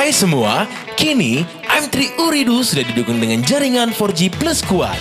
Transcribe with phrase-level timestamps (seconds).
[0.00, 0.64] Hai semua,
[0.96, 4.96] kini M3 Uridu sudah didukung dengan jaringan 4G plus kuat.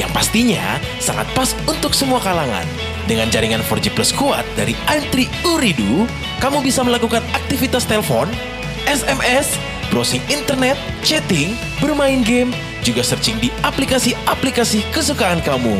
[0.00, 2.64] Yang pastinya sangat pas untuk semua kalangan.
[3.04, 6.08] Dengan jaringan 4G plus kuat dari M3 Uridu,
[6.40, 8.32] kamu bisa melakukan aktivitas telepon,
[8.88, 9.60] SMS,
[9.92, 12.48] browsing internet, chatting, bermain game,
[12.80, 15.76] juga searching di aplikasi-aplikasi kesukaan kamu.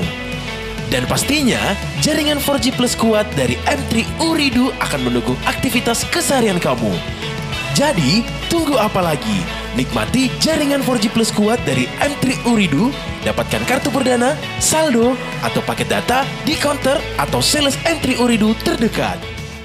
[0.93, 1.73] Dan pastinya,
[2.05, 6.93] jaringan 4G Plus kuat dari M3 Uridu akan mendukung aktivitas keseharian kamu.
[7.73, 9.41] Jadi, tunggu apa lagi?
[9.73, 12.91] Nikmati jaringan 4G Plus kuat dari M3 Uridu,
[13.23, 19.17] dapatkan kartu perdana, saldo, atau paket data di counter atau sales M3 Uridu terdekat.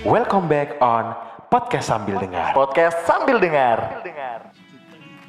[0.05, 1.17] Welcome back on
[1.49, 2.53] Podcast Sambil Dengar.
[2.53, 3.77] Podcast sambil dengar.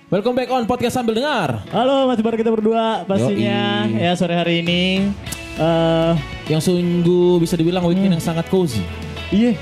[0.06, 1.66] Welcome back on podcast sambil dengar.
[1.74, 3.98] Halo, masih bareng kita berdua pastinya Yoi.
[3.98, 5.10] ya sore hari ini.
[5.58, 6.14] eh
[6.46, 8.86] Yang sungguh bisa dibilang weekend yang sangat cozy.
[9.34, 9.58] iya,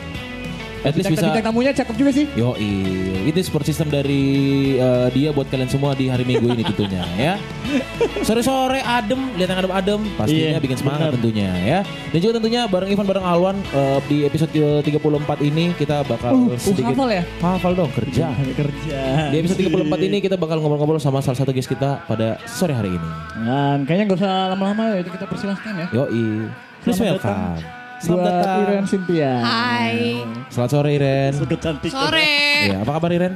[0.85, 1.25] At least bisa.
[1.25, 2.27] bintang tamunya cakep juga sih.
[2.37, 2.53] Yo,
[3.25, 4.25] itu support system dari
[4.77, 7.35] eh, dia buat kalian semua di hari Minggu ini tentunya ya.
[8.21, 11.15] Sore-sore adem, lihat yang adem-adem, pastinya Iya, bikin semangat benar.
[11.17, 11.79] tentunya ya.
[12.13, 16.51] Dan juga tentunya bareng Ivan bareng Alwan eh, di episode ke-34 ini kita bakal Uh,
[16.51, 17.23] uh, sedikit hafal ya?
[17.39, 18.27] Hafal dong kerja.
[18.35, 19.01] Kerja.
[19.31, 22.91] Di episode 34 ini kita bakal ngobrol-ngobrol sama salah satu guest kita pada sore hari
[22.91, 23.09] ini.
[23.41, 25.87] Dan kayaknya nggak usah lama-lama ya, itu kita persilahkan ya.
[25.95, 26.49] Yoi.
[26.85, 28.21] Please Selamat.
[28.21, 28.61] Buat datang.
[28.69, 29.33] Iren Cynthia.
[29.41, 29.97] Hai.
[30.53, 31.33] Selamat sore Iren.
[31.33, 31.89] Suka cantik.
[31.89, 32.37] Sore.
[32.69, 33.35] Iya, apa kabar Iren?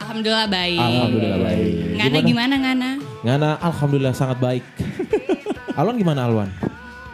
[0.00, 0.80] Alhamdulillah baik.
[0.80, 1.72] Alhamdulillah baik.
[2.00, 2.90] Ngana gimana Ngana?
[3.20, 4.64] Ngana alhamdulillah sangat baik.
[5.78, 6.48] Alwan gimana Alwan?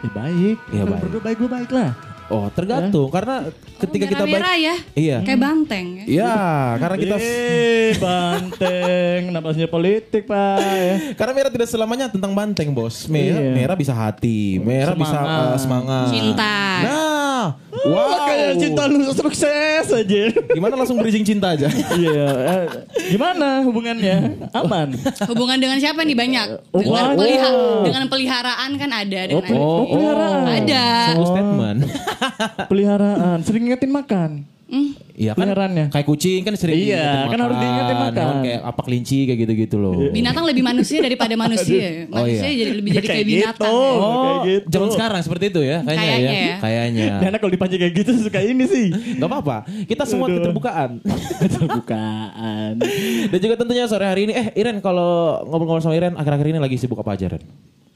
[0.07, 0.57] Eh, baik.
[0.71, 1.03] Iya, Kalau baik.
[1.11, 1.89] Berdua baik gue baik lah.
[2.27, 3.47] Oh, tergantung karena
[3.77, 4.75] ketika Oh, kita baik merah ya?
[4.93, 5.17] Iya.
[5.23, 6.03] Kayak banteng ya.
[6.05, 6.35] Iya,
[6.75, 9.21] karena kita Eh, banteng.
[9.31, 10.59] Napasnya politik, Pak.
[10.59, 10.95] Ya.
[11.15, 13.07] karena merah tidak selamanya tentang banteng, Bos.
[13.07, 13.53] Merah, Iya.
[13.53, 15.47] merah bisa hati, merah bisa Semangat.
[15.47, 16.07] eh, semangat.
[16.09, 16.55] Cinta.
[16.83, 17.16] Nah,
[17.87, 18.25] wow.
[18.27, 20.21] kayak cinta lu sukses aja.
[20.53, 21.67] Gimana langsung bridging cinta aja?
[21.97, 22.65] Iya, eh,
[23.09, 24.47] gimana hubungannya?
[24.53, 24.93] Aman.
[25.25, 26.47] Hubungan dengan siapa nih banyak?
[26.69, 27.17] Oh, Dengan, wow.
[27.17, 27.55] peliha-
[27.89, 29.19] dengan peliharaan kan ada.
[29.25, 30.43] Dengan oh, peliharaan.
[30.45, 30.85] Ada.
[31.25, 31.79] Statement.
[32.71, 34.56] Peliharaan, sering ngingetin makan.
[34.67, 35.47] Hmm, Iya kan?
[35.47, 35.85] Peliharaannya.
[35.89, 38.13] Kayak kucing kan sering Iya, diingetin kan harus diingetin makan.
[38.19, 39.95] Hewan kayak apa kelinci kayak gitu-gitu loh.
[40.09, 41.87] binatang lebih manusia daripada manusia.
[42.05, 42.55] Oh, Manusia iya.
[42.59, 43.71] jadi lebih jadi kayak Kayak binatang.
[43.71, 43.79] gitu.
[43.79, 43.95] ya.
[43.95, 44.67] Oh, Oh, kayak gitu.
[44.69, 46.43] zaman sekarang seperti itu ya kayaknya Kayaknya ya.
[46.43, 46.55] ya.
[46.59, 47.05] Kayaknya.
[47.23, 48.85] Dan kalau dipancing kayak gitu suka ini sih.
[49.17, 49.57] Gak apa-apa.
[49.83, 50.35] Kita semua Aduh.
[50.37, 50.89] keterbukaan.
[51.55, 52.71] Terbukaan.
[53.27, 56.75] Dan juga tentunya sore hari ini eh Iren kalau ngobrol-ngobrol sama Iren akhir-akhir ini lagi
[56.75, 57.43] sibuk apa aja Ren?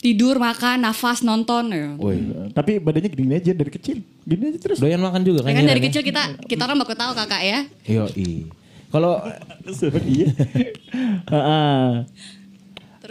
[0.02, 1.94] Tidur, makan, nafas, nonton ya.
[2.02, 2.50] Woi.
[2.58, 4.02] Tapi badannya gini aja dari kecil.
[4.26, 4.82] Gini aja terus.
[4.82, 7.42] Doyan makan juga Ya kan kan dari Iren, kecil kita kita orang baku tahu kakak
[7.46, 7.60] ya.
[7.86, 8.02] ya?
[8.02, 8.50] Yoi.
[8.90, 9.22] Kalau.
[11.32, 11.90] Heeh.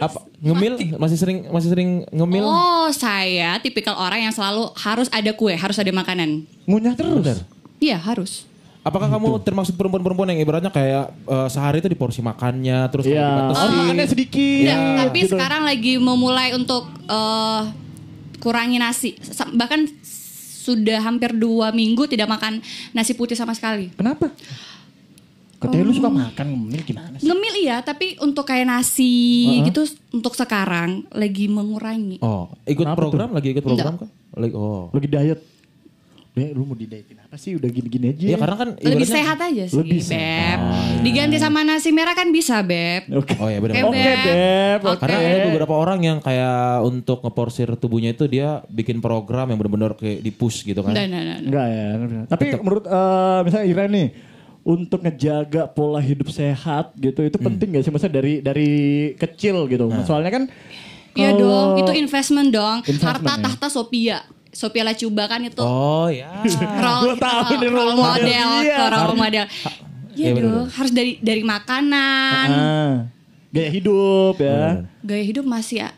[0.01, 2.41] apa ngemil masih sering masih sering ngemil?
[2.41, 6.43] Oh, saya tipikal orang yang selalu harus ada kue, harus ada makanan.
[6.65, 7.45] Ngunyah terus.
[7.77, 8.49] Iya, harus.
[8.81, 13.61] Apakah kamu termasuk perempuan-perempuan yang ibaratnya kayak eh, sehari itu di porsi makannya terus dibatasin?
[13.61, 14.73] Oh, makannya sedikit.
[14.73, 15.31] Enggak, tapi gitu.
[15.37, 17.61] sekarang lagi memulai untuk eh,
[18.41, 19.13] kurangi nasi.
[19.53, 19.79] Bahkan
[20.61, 22.61] sudah hampir dua minggu tidak makan
[22.93, 23.93] nasi putih sama sekali.
[23.93, 24.33] Kenapa?
[25.61, 27.29] Katanya lu suka makan ngemil gimana sih?
[27.29, 32.17] Ngemil iya, tapi untuk kayak nasi gitu untuk sekarang lagi mengurangi.
[32.25, 34.09] Oh, ikut Kenapa program lagi ikut program Enggak.
[34.09, 34.41] kah?
[34.41, 34.89] Lagi oh.
[34.89, 35.50] Lagi diet.
[36.31, 37.59] Be, lu mau di dietin apa sih?
[37.59, 38.23] Udah gini-gini aja.
[38.23, 40.11] Iya karena kan Lebih sehat aja sih, Lebih Beb.
[40.15, 40.59] sehat.
[41.03, 43.11] Diganti sama nasi merah kan bisa, Beb.
[43.11, 43.35] Oke.
[43.35, 43.83] Oh ya benar.
[43.83, 44.79] Oke, Oke, Beb.
[44.79, 44.99] Oke.
[45.03, 49.91] Karena ada beberapa orang yang kayak untuk ngeporsir tubuhnya itu dia bikin program yang benar-benar
[49.99, 50.95] kayak di push gitu kan.
[50.95, 51.43] Nah, nah, nah, nah.
[51.43, 51.87] Enggak ya.
[52.31, 54.07] Tapi menurut eh, misalnya Ira nih
[54.63, 58.71] untuk ngejaga pola hidup sehat gitu itu penting gak sih maksudnya dari dari
[59.19, 59.91] kecil gitu.
[60.07, 60.43] Soalnya kan
[61.11, 62.87] Iya dong, itu investment dong.
[62.87, 63.43] Investment Harta ya.
[63.43, 64.23] tahta Sophia.
[64.51, 66.43] Sophia Lacuba kan itu Oh ya.
[66.77, 68.87] role, Gua tahu nih role role model model, dia.
[68.89, 69.45] role model.
[70.11, 72.47] Iya, Iya dong, harus dari dari makanan.
[72.47, 72.93] Ah,
[73.47, 74.83] gaya hidup ya.
[75.01, 75.89] Gaya hidup masih ya.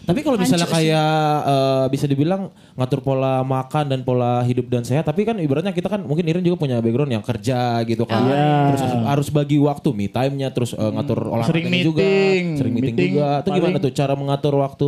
[0.00, 1.12] Tapi kalau misalnya kayak
[1.44, 5.86] eh, bisa dibilang ngatur pola makan dan pola hidup dan sehat, tapi kan ibaratnya kita
[5.86, 8.26] kan mungkin Irin juga punya background yang kerja gitu kan.
[8.26, 8.48] Iya.
[8.66, 12.44] Terus harus, harus bagi waktu me time-nya terus eh, ngatur olahraganya Sering juga, meeting.
[12.56, 13.28] sering meeting, Meeting juga.
[13.38, 14.86] Itu gimana tuh cara mengatur waktu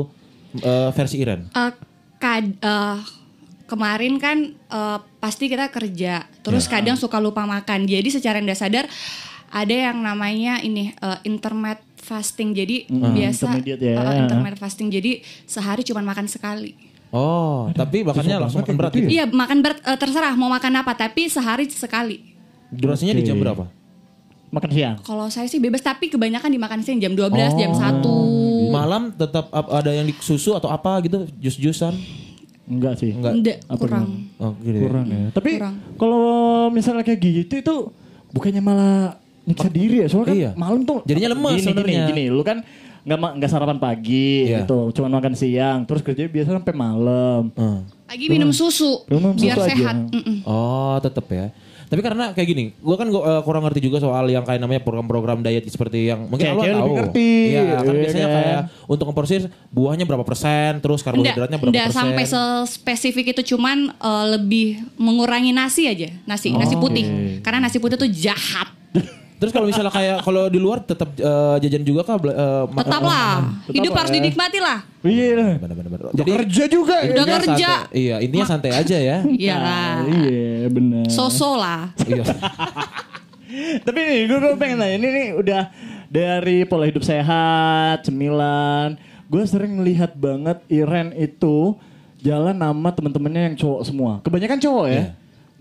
[0.58, 1.40] eh, versi Iren?
[1.46, 1.72] Eh,
[2.22, 2.98] kad- eh,
[3.66, 6.78] kemarin kan eh, pasti kita kerja, terus Ya.
[6.78, 7.84] kadang suka lupa makan.
[7.84, 8.84] Jadi secara tidak sadar
[9.50, 12.50] ada yang namanya ini eh, intermittent fasting.
[12.50, 13.94] Jadi biasa intermediate ya.
[13.96, 14.88] eh, intermittent fasting.
[14.88, 15.10] Jadi
[15.44, 16.74] sehari cuma makan sekali.
[17.10, 19.04] Oh, tapi makannya langsung makan berat gitu.
[19.06, 22.22] Iya makan berat eh, terserah mau makan apa, tapi sehari sekali.
[22.68, 23.68] Durasinya di jam berapa?
[24.48, 24.96] Makan siang.
[25.00, 28.04] Kalau saya sih bebas, tapi kebanyakan dimakan siang jam 12, jam 1.
[28.74, 31.92] Malam tetap ap- ada yang di susu atau apa gitu, jus-jusan?
[32.64, 33.10] Enggak sih.
[33.10, 33.32] Enggak.
[33.34, 34.06] Enggak, Apa kurang.
[34.36, 34.82] Oh, gitu ya.
[34.82, 35.24] Kurang ya.
[35.30, 35.50] Tapi
[35.94, 36.24] kalau
[36.68, 37.74] misalnya kayak gitu itu
[38.30, 38.96] bukannya malah
[39.42, 40.50] nyiksa diri ya soalnya kan Iya.
[40.54, 42.02] malam tuh Jadinya lemes gini, gini sebenarnya.
[42.06, 42.58] gini lu kan
[43.02, 44.62] nggak nggak sarapan pagi Iya.
[44.62, 47.82] gitu cuma makan siang terus kerja biasa sampai malam Hmm.
[48.06, 49.74] Pagi minum susu Minum biar susu aja.
[49.74, 49.96] sehat.
[50.44, 51.50] Oh, tetep ya.
[51.92, 54.80] Tapi karena kayak gini, gua kan gua, eh, kurang ngerti juga soal yang kayak namanya
[54.80, 56.92] program-program diet seperti yang mungkin lo tahu.
[56.96, 58.36] ngerti, Iya, kan iya biasanya kan?
[58.40, 62.00] kayak untuk memporsir buahnya berapa persen, terus karbohidratnya berapa enggak persen.
[62.00, 62.24] sampai
[62.64, 67.04] spesifik itu cuman eh, lebih mengurangi nasi aja, nasi nasi putih.
[67.44, 68.72] Karena nasi putih tuh jahat.
[69.42, 72.14] Terus kalau misalnya kayak kalau di luar tetap eh, jajan juga kah?
[72.14, 72.22] eh,
[72.64, 73.30] makan- Tetaplah,
[73.66, 74.16] Tetap hidup lah harus ya.
[74.16, 74.78] dinikmati lah.
[75.02, 75.98] iya Bener-bener.
[76.14, 77.70] jadi kerja juga Udah intinya kerja.
[77.82, 77.98] santai.
[77.98, 79.16] Iya, intinya santai aja ya.
[79.26, 79.90] Iyalah.
[80.22, 81.90] iya benar Soso lah.
[82.00, 82.22] Iya.
[83.84, 85.62] Tapi nih gue, gue pengen nanya ini nih udah
[86.06, 88.96] dari pola hidup sehat, cemilan.
[89.26, 91.76] Gue sering lihat banget Iren itu
[92.18, 94.12] jalan nama temen-temennya yang cowok semua.
[94.22, 95.02] Kebanyakan cowok ya.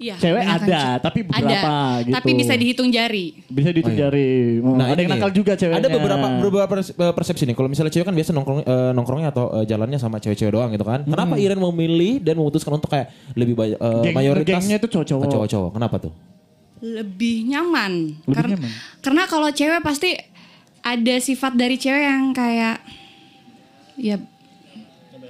[0.01, 0.15] Iya.
[0.17, 0.99] Cewek kebanyakan ada, cewek.
[1.05, 2.15] tapi beberapa ada, gitu.
[2.17, 3.25] Tapi bisa dihitung jari.
[3.45, 4.03] Bisa dihitung Oh, iya.
[4.09, 4.29] jari.
[4.57, 5.77] Oh, ada yang nakal juga ceweknya.
[5.77, 7.53] Ada beberapa beberapa eh, persepsi nih.
[7.53, 10.81] Kalau misalnya cewek kan biasa nongkrong eh, nongkrongnya atau eh, jalannya sama cewek-cewek doang gitu
[10.81, 11.05] kan.
[11.05, 15.25] Kenapa Iren memilih dan memutuskan untuk kayak lebih banyak eh, Geng- mayoritas gengnya itu cowok-cowok.
[15.29, 15.69] Cowok-cowok.
[15.77, 16.13] Kenapa tuh?
[16.81, 17.93] Lebih nyaman.
[18.25, 18.71] Lebih karena nyaman.
[19.05, 20.17] karena kalau cewek pasti
[20.81, 22.81] ada sifat dari cewek yang kayak
[24.01, 24.17] ya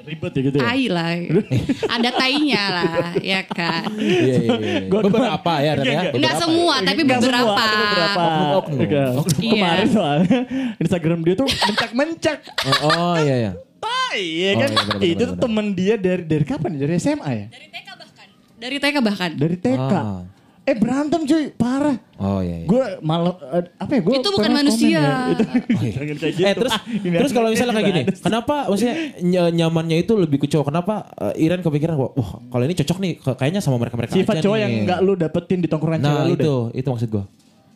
[0.01, 0.63] Ribet ya gitu ya.
[0.63, 1.09] tai lah.
[1.95, 3.88] ada tainya lah, ya kan.
[3.94, 4.80] Iya iya iya.
[4.88, 5.92] Beberapa ya Ren ya.
[6.09, 6.42] Enggak, Beberapa.
[6.42, 7.62] semua, tapi Enggak beberapa.
[7.62, 8.21] semua, beberapa.
[8.21, 8.80] Oknum-oknum.
[8.81, 9.03] Iya.
[9.38, 9.51] Iya.
[9.53, 10.39] Kemarin soalnya
[10.77, 12.39] Instagram dia tuh mencak-mencak.
[12.63, 13.51] Oh, oh iya iya.
[13.77, 14.69] Tai ya Oh, kan.
[14.69, 16.69] iya, bener-bener, itu tuh temen dia dari dari kapan?
[16.74, 16.80] ya?
[16.81, 17.45] Dari SMA ya?
[17.47, 18.27] Dari TK bahkan.
[18.57, 19.31] Dari TK bahkan.
[19.33, 19.94] Dari TK.
[19.94, 20.21] Ah.
[20.62, 21.98] Eh berantem cuy, parah.
[22.16, 22.62] Oh iya.
[22.62, 22.68] iya.
[22.69, 24.02] Gue malah eh, apa ya?
[24.02, 25.02] Gue Itu bukan manusia.
[25.34, 25.44] Itu
[25.98, 26.44] jangan kayak gitu.
[26.44, 26.81] eh terus Pak.
[27.02, 28.13] Ini terus kalau misalnya kayak gini, ada.
[28.16, 30.69] kenapa maksudnya ny- nyamannya itu lebih ke cowok?
[30.69, 30.94] Kenapa
[31.31, 34.54] eh, Iren kepikiran wah, wah kalau ini cocok nih kayaknya sama mereka-mereka sifat aja cowok
[34.54, 34.62] nih.
[34.62, 36.78] yang nggak lu dapetin di tongkrongan Nah, cewek lu itu deh.
[36.78, 37.25] itu maksud gua.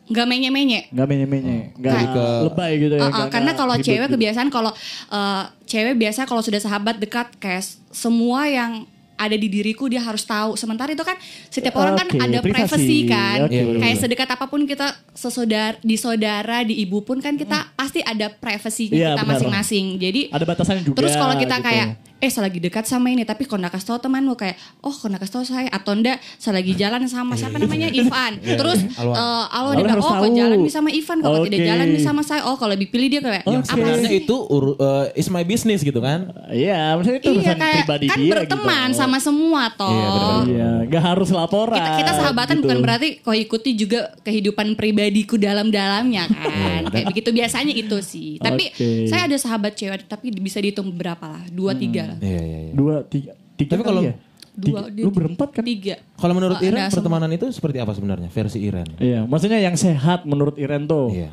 [0.06, 0.80] Nggak menye-menye.
[0.88, 3.00] Nggak menye-menye, nggak Lebih ke- lebay gitu ya.
[3.04, 4.14] Nggak- karena kalau cewek gitu.
[4.14, 4.70] kebiasaan kalau
[5.10, 8.86] uh, cewek biasa kalau sudah sahabat dekat kayak semua yang
[9.16, 10.54] ada di diriku dia harus tahu.
[10.54, 11.16] Sementara itu kan
[11.48, 12.68] setiap orang kan ada privasi.
[12.68, 13.38] privacy kan.
[13.48, 17.72] Oke, Iya, kayak sedekat apa pun kita sesodar di saudara, di ibu pun kan kita
[17.72, 19.84] pasti ada privasinya Iya, kita masing-masing.
[19.96, 20.96] Jadi ada batasannya juga.
[21.00, 21.66] Terus kalau kita gitu.
[21.66, 21.86] kayak
[22.16, 24.88] eh saya lagi dekat sama ini tapi kalau nggak kasih tahu teman lu kayak oh
[24.88, 27.92] kalau nggak kasih tahu saya atau enggak saya lagi jalan sama siapa namanya?
[28.00, 28.40] Ivan.
[28.40, 30.40] Terus eh, Alwan Alwan dia bilang oh kalau tahu.
[30.40, 33.44] jalan nih sama Ivan kalau tidak jalan nih sama saya oh kalau dipilih dia kayak
[33.68, 34.24] Sebenarnya sih?
[34.24, 34.36] Itu
[34.80, 36.32] eh, is my business gitu kan.
[36.48, 39.00] Iya, maksudnya itu iya urusan kayak pribadi kan dia berteman gitu.
[39.04, 39.92] sama semua toh.
[39.92, 40.08] Iya.
[40.56, 41.76] Iya, nggak harus laporan.
[41.76, 42.62] kita, kita sahabatan gitu.
[42.64, 46.80] bukan berarti kau ikuti juga kehidupan pribadiku dalam-dalamnya kan?
[46.80, 48.40] Iya, kayak begitu biasanya itu sih.
[48.40, 48.72] Tapi
[49.04, 51.44] saya ada sahabat cewek tapi bisa dihitung berapa lah?
[51.52, 52.72] Dua tiga Iya iya iya.
[52.72, 54.14] dua tiga tiga Tapi kali kalau- ya?
[54.54, 55.62] dua Tiga- lu berempat kan?
[55.62, 58.88] tiga Kalau menurut Oh, Iren pertemanan itu seperti apa sebenarnya versi Iren?
[58.96, 61.10] Iya, maksudnya yang sehat menurut Iren tuh.
[61.10, 61.28] Iya.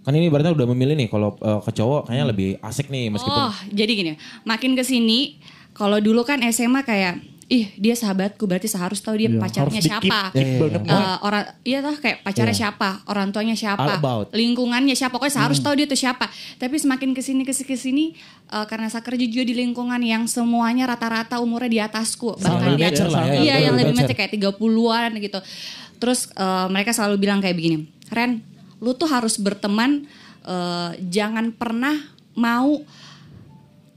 [0.00, 3.42] Kan ini berarti udah memilih nih kalau eh, ke cowok kayaknya lebih asik nih meskipun
[3.42, 4.12] Oh, jadi gini,
[4.42, 5.38] makin ke sini
[5.70, 9.88] kalau dulu kan SMA kayak ih dia sahabatku berarti seharus tahu dia Iya, pacarnya harus
[9.88, 10.20] siapa.
[10.30, 10.84] Iya, iya.
[10.84, 13.96] Eh, orang iya toh kayak pacarnya siapa, orang tuanya siapa,
[14.30, 15.48] lingkungannya siapa, pokoknya saya Hmm.
[15.48, 16.28] harus tahu dia tuh siapa.
[16.54, 18.04] Tapi semakin ke sini ke sini ke sini
[18.46, 22.84] eh, karena saya kerja juga di lingkungan yang semuanya rata-rata umurnya di atasku, bahkan di
[22.84, 24.12] atas- lah ya, Iya, yang lebih mature.
[24.14, 25.40] kayak 30-an gitu.
[25.96, 27.78] Terus eh, mereka selalu bilang kayak begini,
[28.08, 28.44] "Ren,
[28.78, 30.04] lu tuh harus berteman
[30.44, 31.96] eh, jangan pernah
[32.34, 32.80] mau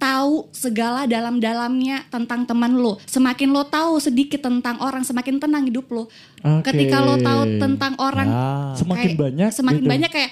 [0.02, 2.98] tahu segala dalam-dalamnya tentang teman lo.
[3.06, 6.10] Semakin lo tahu sedikit tentang orang, semakin tenang hidup lo.
[6.42, 6.74] Oke.
[6.74, 8.74] Ketika lo tahu tentang orang, Ah.
[8.74, 9.92] Semakin kayak- banyak semakin gitu.
[9.94, 10.32] banyak kayak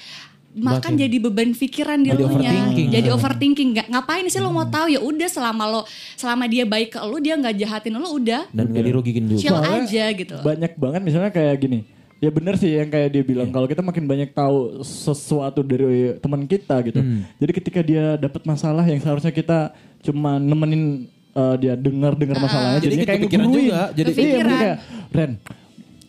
[0.49, 2.73] makan jadi beban pikiran di lo nya.
[2.73, 3.69] Jadi overthinking.
[3.77, 5.81] Nggak, ngapain sih lo mau tahu ya udah selama lo
[6.17, 8.49] selama dia baik ke lo, dia nggak jahatin lo udah.
[8.49, 9.41] dan gak dirugiin juga.
[9.45, 10.35] Chill aja gitu.
[10.41, 11.99] Banyak banget misalnya kayak gini.
[12.19, 13.55] Ya bener sih yang kayak dia bilang Iya.
[13.55, 16.99] kalau kita makin banyak tahu sesuatu dari teman kita gitu.
[16.99, 17.23] Hmm.
[17.39, 19.71] Jadi ketika dia dapat masalah yang seharusnya kita
[20.03, 24.77] cuma nemenin uh, dia dengar-dengar masalahnya Jadi jadinya ikut kayak kepikiran juga, jadi- iya, kayak
[25.15, 25.31] Ren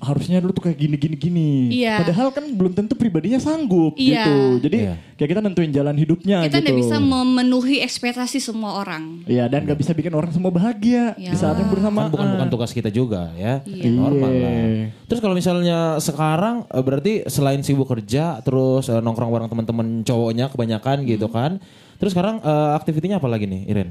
[0.00, 1.50] harusnya lu tuh kayak gini gini gini.
[1.71, 2.00] Iya.
[2.00, 4.25] Padahal kan belum tentu pribadinya sanggup Iya.
[4.25, 4.37] gitu.
[4.64, 4.95] Jadi Iya.
[5.14, 6.64] kayak kita nentuin jalan hidupnya Kita gitu.
[6.64, 9.21] nggak bisa memenuhi ekspektasi semua orang.
[9.28, 11.37] Iya dan gak bisa bikin orang semua bahagia di Iya.
[11.37, 12.09] saat yang bersamaan.
[12.09, 13.61] Kan bukan bukan tugas kita juga ya.
[13.62, 13.92] Iya.
[13.92, 14.40] Normal Iya.
[14.42, 14.57] lah.
[15.04, 20.49] Terus kalau misalnya sekarang eh, berarti selain sibuk kerja terus eh, nongkrong bareng teman-teman cowoknya
[20.49, 21.37] kebanyakan gitu Hmm.
[21.37, 21.52] kan.
[22.00, 23.90] Terus sekarang eh, aktivitinya apa lagi nih Iren?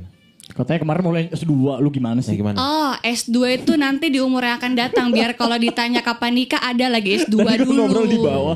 [0.49, 2.35] Katanya kemarin mulai S2, lu gimana Ya sih?
[2.35, 2.57] gimana?
[2.57, 6.89] Oh, S2 itu nanti di umur yang akan datang biar kalau ditanya kapan nikah ada
[6.89, 7.71] lagi S2 Tadi dulu.
[7.79, 8.55] ngobrol di bawah.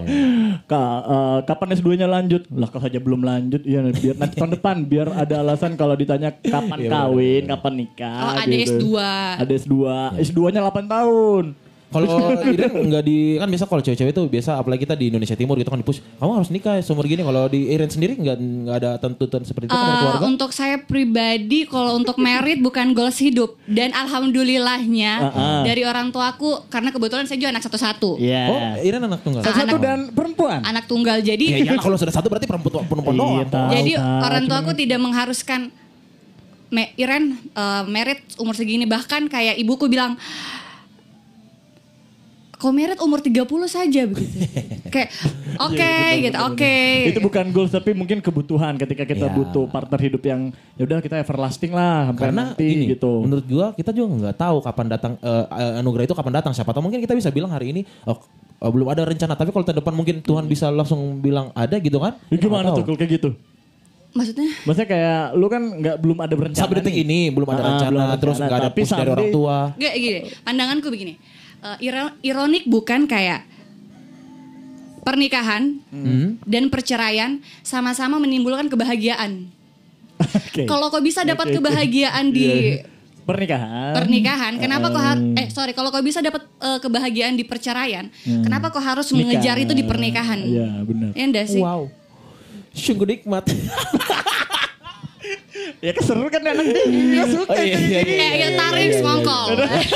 [0.66, 2.50] Ka, eh, kapan S2-nya lanjut?
[2.50, 6.34] Lah kalau saja belum lanjut, ya biar nanti tahun depan biar ada alasan kalau ditanya
[6.34, 8.20] kapan kawin, kapan nikah.
[8.20, 8.74] Oh, ada gitu.
[8.74, 8.88] S2.
[9.40, 9.76] Ada S2.
[10.20, 11.46] S2-nya 8 tahun.
[11.94, 12.10] Kalau
[12.44, 15.68] Iren nggak di kan biasa kalau cewek-cewek itu biasa apalagi kita di Indonesia Timur gitu
[15.68, 18.92] kan di push kamu harus nikah seumur gini kalau di Iren sendiri nggak nggak ada
[18.98, 20.26] tuntutan seperti itu dari Eh, keluarga.
[20.26, 25.14] untuk saya pribadi kalau untuk merit bukan goals hidup dan alhamdulillahnya
[25.62, 28.44] dari orang tuaku karena kebetulan saya juga anak satu-satu Iya.
[28.46, 29.42] Oh, Iren anak tunggal.
[29.42, 30.60] Satu anak- dan perempuan.
[30.62, 33.48] anak tunggal jadi Ya iyalah kalau sudah satu berarti perempuan perempuan Iya, doang.
[33.48, 33.70] tahu.
[33.72, 35.62] jadi orang cuman- tuaku tidak mengharuskan
[36.68, 37.24] Me, Iren
[37.54, 40.18] eh, merit umur segini bahkan kayak ibuku bilang
[42.64, 44.40] kau merit umur 30 saja begitu
[44.94, 45.12] kayak
[45.60, 49.36] oke Iya, gitu oke Itu bukan goals tapi mungkin kebutuhan ketika kita Iya.
[49.36, 50.42] butuh partner hidup yang
[50.74, 53.20] ya udah kita everlasting lah sampai Karena nanti ini gitu.
[53.20, 55.46] menurut gua kita juga nggak tahu kapan datang eh,
[55.78, 58.16] anugerah itu kapan datang siapa tahu mungkin kita bisa bilang hari ini oh,
[58.58, 62.00] eh, belum ada rencana tapi kalau tahun depan mungkin Tuhan bisa langsung bilang ada gitu
[62.00, 62.16] kan?
[62.30, 63.36] Ya, gimana tuh kalau kayak gitu?
[64.14, 66.62] maksudnya Maksudnya kayak lu kan nggak belum ada berencana.
[66.62, 67.04] Sampai detik nih.
[67.04, 69.58] ini belum ada Ah, rencana belum ada terus rencana, nggak ada push dari orang tua.
[69.74, 71.14] Gak gini, pandanganku begini.
[71.64, 73.48] Eh, iro- ironik bukan kayak
[75.00, 75.80] pernikahan
[76.44, 79.48] dan perceraian sama-sama menimbulkan kebahagiaan.
[80.20, 80.64] Oke.
[80.64, 81.56] Kalau kau bisa dapat oke.
[81.60, 82.88] kebahagiaan di Iya.
[83.24, 83.92] pernikahan.
[83.94, 85.36] pernikahan, kenapa kau harus Hmm.
[85.36, 89.64] eh sorry, kalau kau bisa dapat eh, kebahagiaan di perceraian, kenapa kau harus mengejar Nikah.
[89.64, 90.40] itu di pernikahan?
[90.40, 91.12] Iya, benar.
[91.14, 91.60] Ya enggak sih?
[91.60, 91.88] Wow.
[92.74, 93.48] Sungguh nikmat.
[95.80, 97.52] Ya keseru kan anak dia suka.
[97.52, 98.16] Oh, iya, iya, iya.
[98.18, 99.48] Kayak ya, tarik semongkol.
[99.50, 99.92] Aduh, terus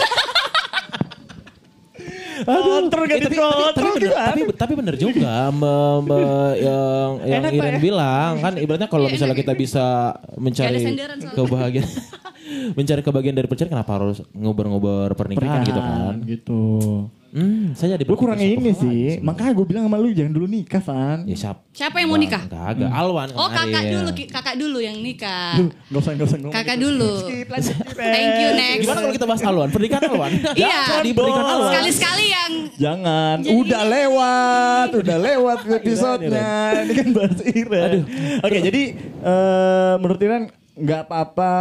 [2.37, 3.35] Eh, tapi, tapi,
[3.73, 7.81] tapi, bener, tapi, tapi bener juga me- me- yang, yang Enak, Iren ya?
[7.81, 11.89] bilang kan ibaratnya kalau misalnya kita bisa mencari Gak kebahagiaan
[12.77, 16.13] mencari kebahagiaan dari perceraian kenapa harus ngobrol-ngobrol pernikahan, gitu kan?
[16.23, 16.61] Gitu.
[17.29, 19.19] Hmm, saya jadi Lu kurang ini sih.
[19.19, 21.23] Makanya gue bilang sama lu jangan dulu nikah, Van.
[21.23, 21.67] Ya siap.
[21.69, 22.43] Siapa yang mau nikah?
[22.43, 23.93] Kagak, Alwan Oh kakak kemarin.
[23.93, 25.55] dulu, kakak dulu yang nikah.
[25.55, 26.37] Duh, Gak usah, gak usah.
[26.49, 26.85] Kakak gitu.
[26.87, 27.11] dulu.
[27.21, 28.81] Skip, lanjut, skip, Thank you next.
[28.81, 29.69] Gimana kalau kita bahas Alwan?
[29.69, 30.31] Pernikahan Alwan?
[30.57, 30.77] Iya.
[30.95, 31.69] Jadi pernikahan Alwan.
[31.69, 36.49] Sekali-sekali yang Jangan, Jadi- udah lewat, udah lewat episodenya.
[36.81, 37.99] Ini kan bahas Iren.
[38.39, 38.81] Oke, jadi
[39.19, 40.43] eh, menurut Iren
[40.73, 41.53] nggak apa-apa,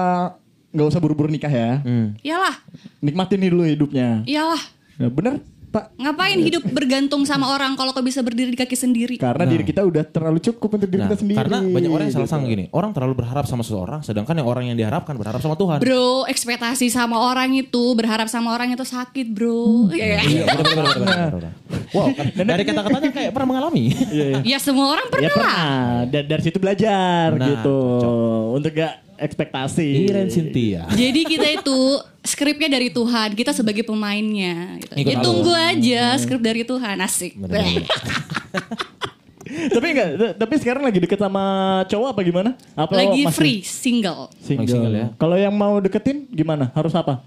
[0.71, 1.81] nggak usah buru-buru nikah ya.
[1.81, 2.15] Hmm.
[2.21, 2.55] Iyalah,
[2.99, 4.21] Nikmatin nih dulu hidupnya.
[4.25, 4.61] iyalah.
[4.97, 5.41] Nah, bener,
[5.77, 5.85] Pak.
[5.95, 9.15] Ngapain hidup bergantung sama orang kalau kau bisa berdiri di kaki sendiri?
[9.17, 11.37] Karena diri kita udah terlalu cukup untuk diri Nah, kita sendiri.
[11.37, 12.33] karena banyak orang yang salah gitu.
[12.33, 12.65] sangka gini.
[12.71, 15.79] Orang terlalu berharap sama seseorang, sedangkan yang orang yang diharapkan berharap sama Tuhan.
[15.79, 19.93] Bro, ekspektasi sama orang itu, berharap sama orang itu sakit, bro.
[19.93, 21.33] Ya, Iya, benar.
[21.93, 22.09] Wow,
[22.49, 23.93] dari kata-katanya kayak pernah mengalami.
[23.93, 25.29] Iya, ya semua orang Ya pernah.
[25.29, 25.53] lah.
[25.53, 26.09] pernah.
[26.09, 27.77] Da- dari situ belajar Nah, gitu.
[28.01, 28.45] cocok.
[28.55, 29.89] Untuk gak ekspektasi.
[30.05, 30.85] Iren Cynthia.
[30.91, 31.79] Jadi kita itu
[32.27, 34.77] skripnya dari Tuhan, kita sebagai pemainnya.
[34.83, 34.93] Gitu.
[35.07, 37.39] Ikut Ya tunggu aja skrip dari Tuhan, asik.
[39.47, 41.43] Tapi enggak, tapi sekarang lagi deket sama
[41.87, 42.51] cowok apa gimana?
[42.75, 44.27] Apa Lagi masih free, single.
[44.43, 44.67] Single.
[44.67, 45.07] Single ya.
[45.15, 46.75] Kalau yang mau deketin gimana?
[46.75, 47.23] Harus apa?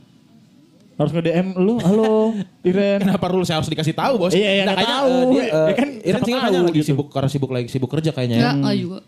[1.00, 3.00] Harus nge-DM lu, halo Iren.
[3.08, 4.36] Kenapa rule saya harus dikasih tahu, Bos?
[4.36, 5.08] Iya, iya, Nah, kayaknya, tahu.
[5.08, 6.88] eh, dia, Ya eh, kan, Iren single tahu kayaknya lagi gitu.
[6.92, 8.44] sibuk karena sibuk lagi sibuk kerja kayaknya ya.
[8.44, 9.00] Ya, ah, juga.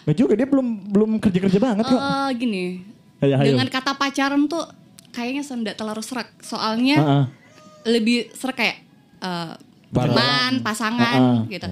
[0.00, 2.00] Nggak juga dia belum belum kerja-kerja banget kok.
[2.00, 2.64] Eh, gini,
[3.20, 3.46] Ayo, ayo.
[3.52, 4.64] dengan kata pacaran tuh
[5.10, 6.28] kayaknya tidak terlalu serak.
[6.42, 7.24] Soalnya Heeh.
[7.88, 8.78] lebih serak kayak
[9.90, 10.14] Bareng.
[10.14, 11.50] teman, pasangan Uh-uh.
[11.50, 11.66] gitu.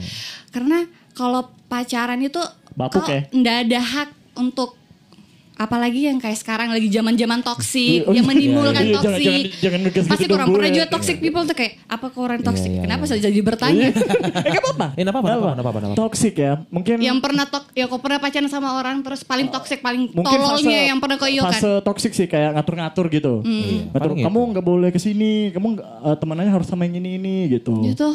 [0.51, 2.39] Karena kalau pacaran itu
[2.79, 3.27] Bapuk kau ya?
[3.35, 4.79] ndak ada hak untuk
[5.59, 8.31] apalagi yang kayak sekarang lagi zaman-zaman toksik Oh, yang iya.
[8.31, 9.27] menimbulkan Iya, jangan- toksik.
[9.27, 12.21] jangan- jangan ngegas Pasti gitu kurang dong, pernah juga toxic people tuh kayak apa kok
[12.21, 12.71] orang toksik?
[12.71, 13.11] iya, Kenapa iya.
[13.11, 13.87] saya jadi bertanya?
[14.47, 14.87] eh gak apa-apa.
[14.95, 15.97] Eh, nggak apa-apa, apa-apa.
[15.99, 16.53] Toxic ya.
[16.69, 20.39] Mungkin yang pernah tok ya kok pernah pacaran sama orang terus paling toxic paling mungkin
[20.39, 21.51] tololnya yang pernah kau kan.
[21.51, 23.33] fase toxic sih kayak ngatur-ngatur gitu.
[23.43, 23.91] Hmm.
[23.91, 27.19] Ngatur, Paling kamu nggak boleh ke sini, kamu nggak- eh, temanannya harus sama yang ini
[27.19, 27.75] ini gitu.
[27.83, 28.09] Gitu.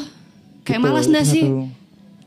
[0.64, 1.44] Kayak Gitu, malas ndak sih?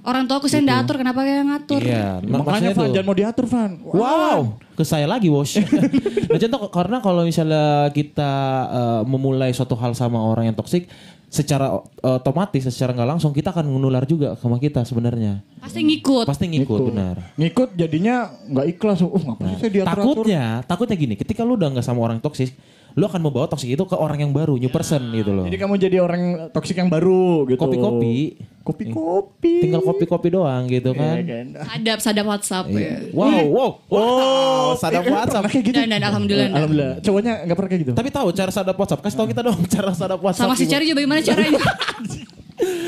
[0.06, 1.82] Orang tua aku saya ndak atur, kenapa kayak ngatur?
[1.82, 3.70] Iya, mak- Makanya Van tuh- jangan mau diatur Van.
[3.82, 4.38] Wow,
[4.72, 5.58] ke saya lagi bos.
[6.30, 8.32] nah, contoh karena kalau misalnya kita
[8.70, 10.86] eh, memulai suatu hal sama orang yang toksik,
[11.26, 15.42] secara eh, otomatis, secara nggak langsung kita akan menular juga sama kita sebenarnya.
[15.58, 16.22] Pasti ngikut.
[16.22, 17.34] Pasti ngikut, benar.
[17.34, 19.02] Ngikut jadinya nggak ikhlas.
[19.02, 20.22] Uh ngapain sih diatur-atur?
[20.22, 22.54] Takutnya, takutnya gini, ketika lu udah nggak sama orang toksik,
[22.96, 25.44] lu akan membawa toksik itu ke orang yang baru, new person gitu loh.
[25.44, 27.60] Jadi kamu jadi orang toksik yang baru gitu.
[27.60, 28.40] Kopi-kopi.
[28.64, 29.68] Kopi-kopi.
[29.68, 31.20] Tinggal kopi-kopi doang gitu kan.
[31.20, 31.46] Iya kan?
[31.60, 33.12] Sadap, sadap WhatsApp ya.
[33.12, 35.44] Wow, wow, wow, Oh, sadap eh, WhatsApp.
[35.44, 35.76] pernah kayak gitu.
[35.76, 36.46] Dan, dan alhamdulillah.
[36.48, 36.58] enggak.
[36.58, 36.96] Alhamdulillah.
[37.04, 37.92] Cowoknya nggak pernah kayak gitu.
[37.92, 39.00] Tapi tahu cara sadap WhatsApp?
[39.04, 40.42] Kasih tahu kita dong cara sadap WhatsApp.
[40.48, 40.72] Sama si gimana.
[40.72, 41.60] Cari juga bagaimana caranya?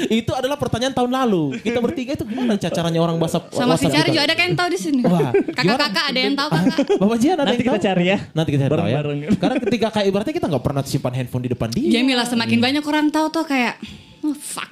[0.09, 1.59] itu adalah pertanyaan tahun lalu.
[1.59, 3.51] Kita bertiga itu gimana ca- caranya orang WhatsApp?
[3.51, 5.01] Sama si Cari juga ada kan yang tahu di sini.
[5.03, 6.77] Wah, Kakak-kakak ada yang tahu kakak.
[6.97, 7.87] Bapak Jian ada Nanti yang kita tahu?
[7.89, 8.19] cari ya.
[8.31, 8.97] Nanti kita cari tahu ya.
[8.97, 9.19] Bareng-bareng.
[9.37, 11.89] Karena ketika kayak ibaratnya kita nggak pernah simpan handphone di depan dia.
[11.93, 13.75] Jamila semakin banyak orang tahu tuh kayak
[14.21, 14.71] oh, fuck.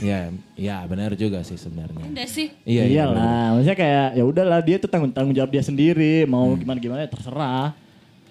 [0.00, 2.02] Ya, ya benar juga sih sebenarnya.
[2.04, 2.50] Udah sih.
[2.62, 3.06] Iya, iya.
[3.06, 6.58] Iyalah, maksudnya kayak ya udahlah dia tuh tanggung tanggung jawab dia sendiri, mau Hmm.
[6.58, 7.70] gimana gimana ya terserah.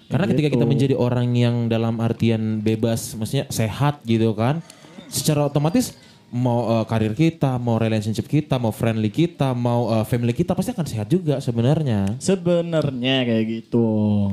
[0.04, 0.68] Karena ketika kita Gitu.
[0.68, 4.60] menjadi orang yang dalam artian bebas, maksudnya sehat gitu kan,
[5.08, 5.96] secara otomatis
[6.28, 10.76] mau eh, karir kita, mau relationship kita, mau friendly kita, mau eh, family kita pasti
[10.76, 12.20] akan sehat juga sebenarnya.
[12.20, 13.86] Sebenarnya kayak gitu.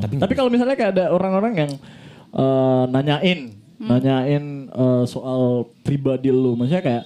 [0.03, 1.71] Tapi Tapi, kalau misalnya kayak ada orang-orang yang
[2.35, 3.41] eh, nanyain,
[3.75, 3.91] Hmm.
[3.91, 7.03] nanyain eh, soal pribadi lu, maksudnya kayak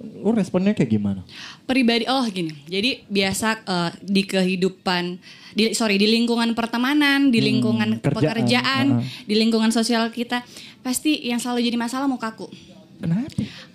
[0.00, 1.20] lu responnya kayak gimana?
[1.62, 7.98] pribadi oh gini jadi biasa eh, di kehidupan di sorry di lingkungan pertemanan di lingkungan
[7.98, 9.04] kerjaan, pekerjaan uh-uh.
[9.22, 10.40] di lingkungan sosial kita
[10.80, 12.48] pasti yang selalu jadi masalah mukaku
[12.96, 13.28] Kenapa?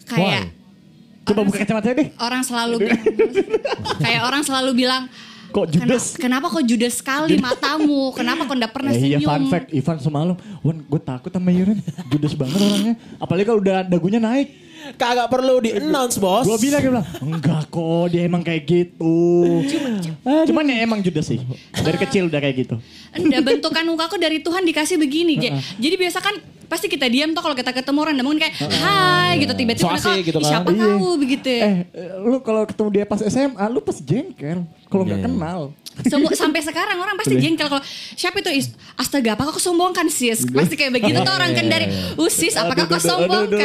[0.05, 0.49] kayak
[1.23, 2.07] Coba orang- buka kacamata deh.
[2.19, 2.75] orang selalu
[4.03, 5.05] kayak orang selalu bilang
[5.47, 6.05] Kok "Kena- judes?
[6.15, 9.97] kenapa kok judes sekali matamu kenapa kok nggak pernah Eh, iya senyum fun fact, Ivan
[9.97, 11.79] semalam, Wan gue takut sama Iren,
[12.09, 12.93] judes banget orangnya.
[13.15, 14.51] Apalagi kalau udah dagunya naik.
[14.93, 16.45] Kagak perlu di announce bos.
[16.45, 19.17] Gue bilang dia bilang, enggak kok dia emang kayak gitu.
[20.21, 21.41] Cuman ya emang judes sih.
[21.73, 22.75] Dari kecil udah kayak gitu.
[23.11, 25.33] Enggak bentukan mukaku dari Tuhan dikasih begini.
[25.35, 25.45] J.
[25.81, 29.53] Jadi biasa kan pasti kita diam tuh kalau kita ketemu orang mungkin kayak hai gitu
[29.53, 30.81] tiba-tiba So asik gitu "Ih, kan." siapa Iya.
[30.81, 31.49] tahu begitu.
[31.49, 31.73] Eh,
[32.21, 34.65] lu kalau ketemu dia pas SMA, lu pas jengkel.
[34.89, 35.29] Kalau nggak Iya, iya.
[35.29, 35.59] kenal.
[35.95, 37.79] Semua sampai sekarang orang pasti jengkel kalau
[38.19, 41.87] siapa itu is- astaga apakah kau sombongkan sis pasti kayak begitu tuh orang kan dari
[42.19, 43.59] usis apakah kau aduh, aduh,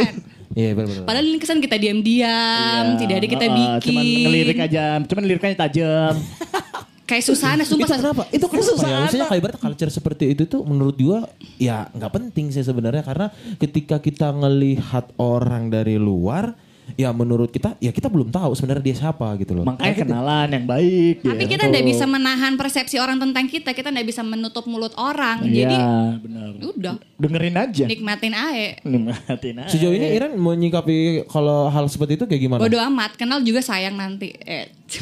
[0.50, 1.06] Iya benar-benar.
[1.06, 5.54] padahal ini kesan kita diam-diam tidak ada kita Iya, bikin Cuman ngelirik aja, cuman liriknya
[5.54, 6.14] tajam.
[7.10, 8.22] kayak Susana sumpah itu kenapa?
[8.30, 8.70] Itu kenapa ya?
[8.70, 8.98] Susana.
[9.02, 11.26] Maksudnya kayak ibarat culture seperti itu tuh menurut gua
[11.58, 16.54] ya nggak penting sih sebenarnya karena ketika kita ngelihat orang dari luar
[16.94, 19.62] ya menurut kita ya kita belum tahu sebenarnya dia siapa gitu loh.
[19.62, 21.14] Makanya kenalan yang baik.
[21.20, 21.50] tapi gitu.
[21.52, 25.52] kita tidak bisa menahan persepsi orang tentang kita kita tidak bisa menutup mulut orang Iya,
[25.60, 25.76] jadi
[26.18, 26.48] benar.
[26.60, 27.84] udah Dengerin aja.
[27.84, 29.68] nikmatin ae Nikmatin aja.
[29.68, 32.60] Sejauh ini Iren menyikapi kalau hal seperti itu kayak gimana?
[32.60, 34.66] bodo amat kenal juga sayang nanti eh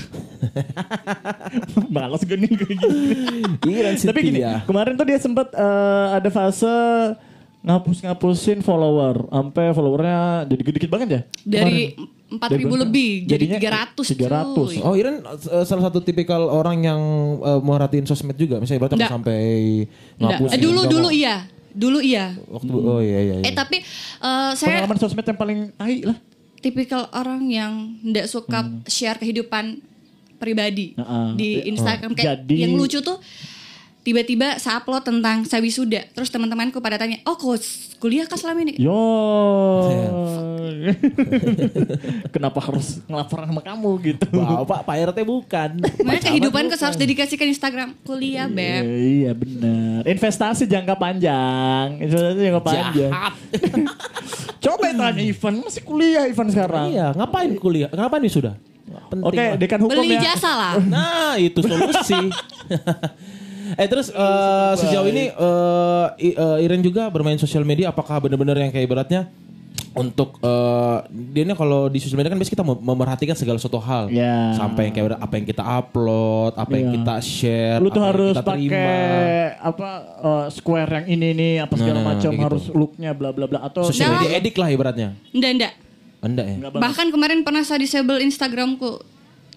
[1.88, 2.94] Balas gue nih kayak gini.
[3.68, 4.52] Iren Tapi gini, Cynthia.
[4.64, 6.68] kemarin tuh dia sempat eh, ada fase
[7.60, 11.20] ngapus-ngapusin follower, sampai followernya jadi dikit banget ya.
[11.42, 11.92] dari
[12.28, 14.52] empat ribu lebih jadi Jadinya 300 300.
[14.52, 14.76] cuy.
[14.80, 17.00] Oh Iren uh, salah satu tipikal orang yang
[17.40, 19.08] uh, merhatiin sosmed juga misalnya Nggak.
[19.10, 19.40] sampai
[20.16, 20.50] ngapus.
[20.52, 23.34] Eh, dulu dulu iya dulu iya Waktu oh iya iya.
[23.38, 23.44] iya.
[23.44, 26.18] eh tapi eh, saya Pengalaman sosmed yang paling tai lah.
[26.58, 28.82] tipikal orang yang tidak suka Hmm.
[28.84, 29.80] share kehidupan
[30.36, 31.28] pribadi Heeh.
[31.34, 33.18] di Instagram kayak Jadi- yang lucu tuh
[34.08, 37.60] tiba-tiba saya upload tentang saya wisuda terus teman-temanku pada tanya oh kok
[38.00, 38.96] kuliah kah selama ini Yo.
[39.84, 40.08] Iya.
[42.34, 44.26] Kenapa harus ngelaporan sama kamu gitu?
[44.32, 45.70] Wow, Pak, Pak RT bukan.
[46.06, 50.06] Makanya kehidupan ke harus dedikasikan Instagram kuliah beb Eh, iya benar.
[50.06, 51.98] Investasi jangka panjang.
[51.98, 53.10] Investasi jangka panjang.
[53.10, 53.34] Jahat.
[54.64, 56.84] Coba tanya Ivan, masih kuliah Ivan sekarang.
[56.90, 57.90] iya, ngapain kuliah?
[57.90, 58.54] Ngapain nih sudah?
[59.08, 59.56] Penting Oke, lah.
[59.56, 60.32] dekan hukum beli ya.
[60.32, 62.20] jasa lah Nah, itu solusi.
[63.74, 68.56] Eh terus eh, sejauh ini eh, I- eh, Iren juga bermain sosial media apakah benar-benar
[68.56, 69.28] yang kayak ibaratnya
[69.90, 70.96] untuk eh
[71.32, 74.54] dia ini kalau di sosial media kan biasanya kita mem- memerhatikan segala suatu hal Ya.
[74.54, 76.94] sampai yang kayak apa yang kita upload apa yang Iya.
[76.96, 78.70] kita share Lu tuh apa yang harus kita terima.
[78.70, 82.44] pakai apa eh, square yang ini nih apa segala Nah, nah, macam gitu.
[82.44, 84.14] harus looknya bla bla bla atau sosial Nah.
[84.18, 85.72] media edik lah ibaratnya enggak enggak
[86.20, 89.02] enggak ya bahkan kemarin pernah saya disable Instagramku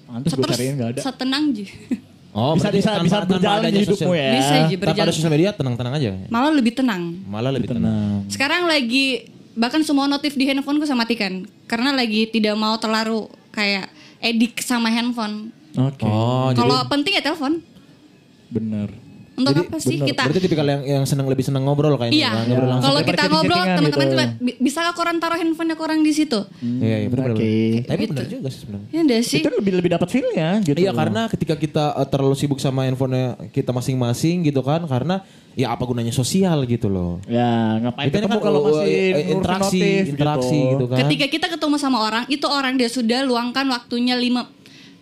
[0.04, 1.02] Pantes gue terus cariin enggak ada.
[1.02, 1.66] setenang ji
[2.32, 4.32] Oh, Bisa- berarti bisa- tanpa- bisa tanpa berjalan di hidupmu sosial- ya.
[4.34, 5.12] Bisa, Ji, Tanpa ada berjalan.
[5.12, 6.12] sosial media tenang-tenang aja.
[6.28, 7.84] malah lebih tenang Malah lebih tenang.
[7.84, 8.20] Tenang.
[8.28, 9.06] Sekarang lagi
[9.52, 11.34] bahkan semua notif di handphoneku saya matikan
[11.66, 15.52] karena lagi tidak mau terlalu kayak edik sama handphone.
[15.74, 16.04] Oke.
[16.04, 17.54] Oh, jadi Kalau penting ya telepon.
[18.48, 18.88] Bener.
[19.42, 20.08] Untuk Jadi, apa sih bener.
[20.14, 20.22] kita?
[20.30, 22.14] berarti tipikal yang yang senang lebih senang ngobrol kayaknya.
[22.16, 22.30] Iya.
[22.30, 22.46] kan?
[22.46, 22.88] Ngobrol langsung.
[22.88, 24.14] Kalau kita ngobrol chatting-chattingan teman-teman gitu.
[24.14, 26.40] juga "Bi- bisa gak koran taruh handphonenya korang di situ?
[26.62, 27.26] Iya, iya benar.
[27.34, 27.52] Oke.
[27.90, 28.88] Tapi benar juga sih sebenarnya.
[28.94, 29.40] Ya enggak sih?
[29.42, 30.78] Itu lebih lebih dapat feel-nya gitu.
[30.78, 35.26] Iya karena ketika kita uh, terlalu sibuk sama handphonenya kita masing-masing gitu kan karena
[35.58, 37.20] ya apa gunanya sosial gitu loh.
[37.28, 40.98] Ya, ngapain Kita kan kalau uh, masih eh, ngurusin interaksi, notif interaksi gitu, kan.
[41.04, 44.61] Ketika kita ketemu sama orang, itu orang dia sudah luangkan waktunya 5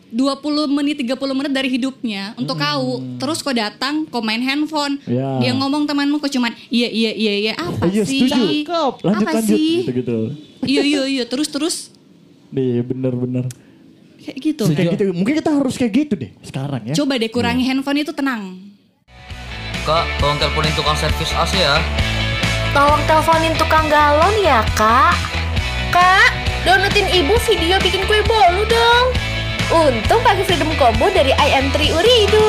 [0.09, 2.97] 20 menit 30 menit dari hidupnya untuk kau.
[3.15, 4.97] Terus kau datang, kau main handphone.
[5.03, 5.37] Ya.
[5.39, 8.25] Dia ngomong temanmu kau cuman iya iya iya iya apa Iya, sih?
[8.25, 8.41] setuju.
[8.99, 9.71] Lanjut apa lanjut sih?
[9.81, 10.17] gitu-gitu.
[10.61, 11.75] Iya iya iya terus terus
[12.49, 13.45] Iya, bener-bener.
[14.19, 14.63] kayak gitu.
[14.67, 15.03] Kayak gitu.
[15.11, 16.93] Mungkin kita harus kayak gitu deh sekarang ya.
[16.93, 18.57] Coba deh kurangi handphone itu tenang.
[19.81, 21.77] Kak, tolong teleponin tukang servis AC ya.
[22.69, 25.13] Tolong teleponin tukang galon ya, Kak.
[25.89, 26.29] Kak,
[26.61, 29.05] downloadin ibu video bikin kue bolu dong.
[29.69, 32.45] Untung pakai Freedom Combo dari IM3 Uridu.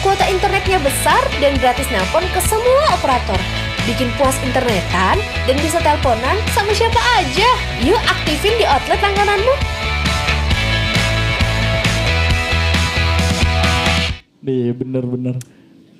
[0.00, 3.36] Kuota internetnya besar dan gratis nelpon ke semua operator.
[3.84, 7.50] Bikin puas internetan dan bisa teleponan sama siapa aja.
[7.84, 9.54] Yuk aktifin di outlet langgananmu.
[14.40, 15.36] Iya, bener-bener.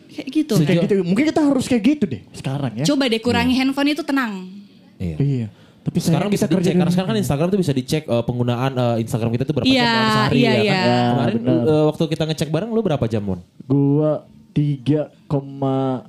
[0.09, 0.55] Kayak gitu.
[0.57, 0.95] Kayak gitu.
[1.05, 2.89] Mungkin kita harus kayak gitu deh sekarang ya.
[2.89, 4.49] Coba deh kurangi handphone itu tenang.
[4.97, 5.17] Iya.
[5.21, 5.47] Iya.
[5.83, 7.19] Tapi Sekarang bisa kerja dicek di karena sekarang kan.
[7.19, 10.39] Instagram tuh bisa dicek eh, penggunaan eh, Instagram kita tuh berapa Iya, jam dalam sehari
[10.39, 10.63] iya, ya kan.
[10.63, 10.83] iya.
[11.11, 11.63] Kemarin benar.
[11.67, 13.41] eh, waktu kita ngecek bareng lu berapa jam, Mon?
[13.63, 14.13] Gua
[14.55, 15.11] 3,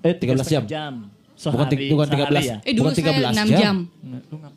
[0.01, 0.63] eh 13 jam.
[0.69, 0.93] jam.
[1.45, 2.45] Bukan Sehari, ti- bukan sehari 13.
[2.45, 2.57] ya?
[2.61, 3.57] Eh dulu Bukan saya 13 6 jam.
[3.57, 3.75] jam.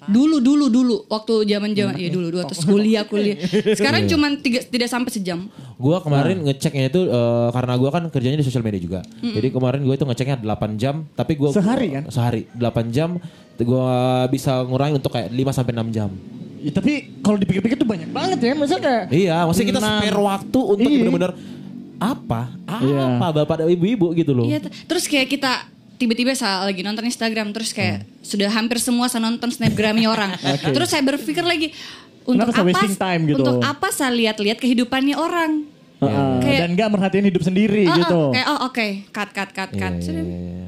[0.06, 3.36] Dulu dulu dulu waktu zaman zaman ya dulu dulu terus kuliah kuliah.
[3.78, 5.50] Sekarang cuman tiga, tidak sampai sejam.
[5.76, 9.00] Gua kemarin ngeceknya itu eh, karena gua kan kerjanya di sosial media juga.
[9.18, 10.46] Jadi kemarin gue itu ngeceknya 8
[10.76, 12.06] jam, tapi gua Sehari kan?
[12.06, 13.18] Sehari 8 jam
[13.56, 13.88] gua
[14.26, 16.10] bisa ngurangin untuk kayak 5 sampai 6 jam.
[16.58, 18.52] Ya, tapi kalau dipikir-pikir tuh banyak banget ya.
[18.52, 19.92] Masa kayak Iya, maksudnya kita enam.
[19.96, 20.98] spare waktu untuk Iya.
[21.00, 21.32] benar-benar
[21.96, 22.40] apa?
[22.76, 23.04] Iya.
[23.16, 24.44] Apa bapak dan ibu-ibu gitu loh.
[24.44, 25.52] Iya, terus kayak kita
[25.96, 30.36] tiba-tiba saat lagi nonton Instagram terus kayak sudah hampir semua saya nonton snapgramnya orang.
[30.76, 31.72] Terus saya berpikir lagi
[32.28, 33.36] untuk Kenapa saya apa time gitu?
[33.40, 35.64] untuk apa saya lihat-lihat kehidupannya orang.
[35.96, 38.20] Heeh, Kayak- dan gak merhatiin hidup sendiri ah, gitu.
[38.28, 39.92] kayak oh oke, cut cut cut cut.
[39.96, 40.20] Iya, Sudah.
[40.20, 40.66] iya, iya.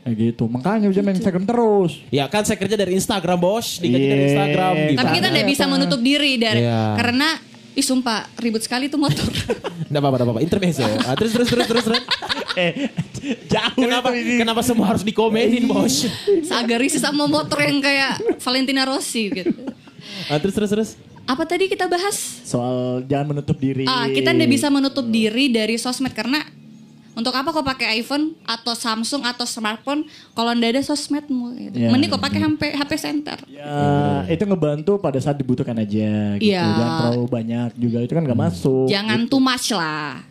[0.00, 0.44] Kayak gitu.
[0.48, 1.92] Makanya bisa main Instagram terus.
[2.08, 4.28] Ya kan saya kerja dari Instagram bos, digaji dari Iya.
[4.32, 4.74] Instagram.
[4.96, 6.96] Tapi kita tidak bisa menutup diri dari Iya.
[6.96, 7.28] karena
[7.70, 9.30] Ih sumpah ribut sekali tuh motor.
[9.90, 10.40] Nggak apa-apa, apa-apa.
[10.42, 10.82] Intermezzo.
[11.06, 12.02] Ah, terus, terus, terus, terus, terus.
[12.60, 12.72] eh,
[13.48, 14.40] jauh Kenapa, itu ini.
[14.44, 16.04] kenapa semua harus dikomenin bos?
[16.44, 19.56] Seagak risih sama motor yang kayak Valentina Rossi gitu.
[20.28, 20.90] Ah, terus, terus, terus.
[21.24, 22.16] Apa tadi kita bahas?
[22.42, 23.86] Soal jangan menutup diri.
[23.86, 26.42] Ah, kita tidak bisa menutup diri dari sosmed karena
[27.10, 31.76] untuk apa kau pakai iPhone atau Samsung atau smartphone kalau ndak ada sosmedmu gitu.
[31.86, 31.90] Ya.
[31.90, 33.38] Mending kau pakai HP HP center.
[33.50, 36.54] Ya, itu ngebantu pada saat dibutuhkan aja gitu.
[36.54, 36.64] Iya.
[36.64, 38.86] Jangan terlalu banyak juga itu kan gak masuk.
[38.88, 40.22] Jangan too much lah.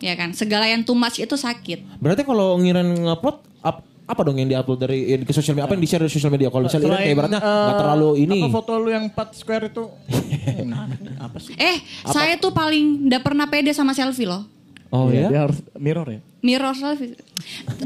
[0.00, 2.00] Ya kan, segala yang too much itu sakit.
[2.00, 5.68] Berarti kalau ngiran ngupload, ap- apa dong yang diupload dari eh, ke sosial media?
[5.68, 6.48] Apa yang di-share di sosial media?
[6.48, 8.40] Kalau misalnya Iren kayak ibaratnya nggak eh, terlalu ini.
[8.40, 9.84] Apa foto lu yang 4 square itu?
[10.72, 10.88] nah,
[11.20, 11.54] apa sih?
[11.54, 14.42] Eh, saya tuh paling ndak pernah pede sama selfie loh.
[14.90, 15.28] Oh Iya, ya?
[15.30, 16.20] Dia harus mirror ya.
[16.42, 17.14] Mirror selfie.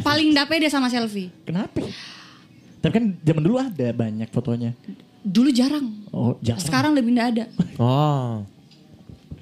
[0.00, 1.29] paling ndak pede sama selfie.
[1.44, 1.83] Kenapa?
[2.81, 4.72] Tapi kan zaman dulu ada banyak fotonya.
[5.24, 5.88] Dulu jarang.
[6.09, 6.62] Oh, jarang.
[6.62, 7.44] Sekarang lebih ndak ada.
[7.77, 8.44] Oh.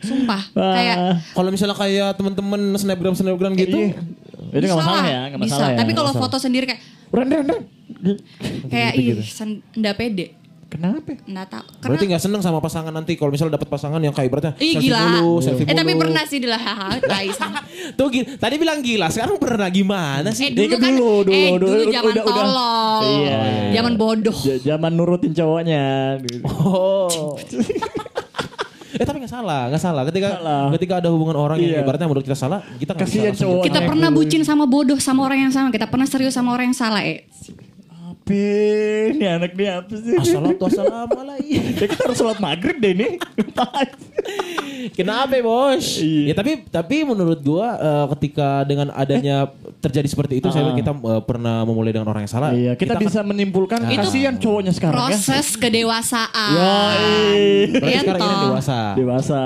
[0.03, 0.43] Sumpah.
[0.53, 0.97] Kayak
[1.31, 3.99] Kalau misalnya kayak teman-teman snapgram snapgram gitu, Iya.
[4.53, 5.47] Itu gak bisa masalah lah, ya, gak bisa.
[5.49, 5.79] masalah ya.
[5.79, 7.61] Tapi kalau foto sendiri kayak Ren, Ren, Ren.
[8.67, 10.27] kayak ih sen- ndak pede.
[10.67, 11.05] Kenapa?
[11.23, 11.65] Nggak tahu.
[11.77, 14.73] Karena berarti nggak seneng sama pasangan nanti kalau misalnya dapat pasangan yang kayak ibaratnya Ih
[14.73, 15.01] selfie gila.
[15.05, 17.61] mulu, selfie eh tapi pernah sih lah hahaha, tai sama.
[17.93, 20.49] Tuh gila, tadi bilang gila, sekarang pernah gimana sih?
[20.49, 22.35] Eh dulu kan dulu, dulu, eh dulu, dulu zaman udah- udah.
[22.41, 23.05] tolol.
[23.05, 23.41] Iya.
[23.75, 24.33] Zaman bodoh.
[24.35, 25.85] J- Zaman nurutin cowoknya.
[26.43, 27.37] Oh.
[29.03, 30.03] eh tapi nggak salah, nggak salah.
[30.07, 30.71] Ketika Salah.
[30.71, 31.83] ketika ada hubungan orang yang Iya.
[31.83, 33.62] ibaratnya menurut kita salah, kita nggak bisa cowok.
[33.67, 35.69] Kita Nah, pernah bucin sama bodoh sama orang yang sama.
[35.69, 37.27] Kita pernah serius sama orang yang salah, eh.
[37.91, 38.38] Apa?
[39.12, 40.15] Ini anak dia apa sih?
[40.15, 41.75] Assalatu wassalamualaikum.
[41.75, 43.19] Ya kita harus sholat maghrib deh ini.
[44.95, 45.99] Kenapa bos?
[45.99, 46.31] Iya.
[46.31, 49.51] Ya tapi tapi menurut gua eh, ketika dengan adanya
[49.83, 52.55] terjadi seperti itu, saya kita eh, pernah memulai dengan orang yang salah.
[52.55, 55.03] Iya, kita, akan- bisa menimpulkan Itu kasihan cowoknya sekarang ya.
[55.11, 56.53] Proses kedewasaan.
[56.55, 57.42] Yoi.
[57.75, 58.79] berarti Iya sekarang ini dewasa.
[58.95, 59.42] Dewasa.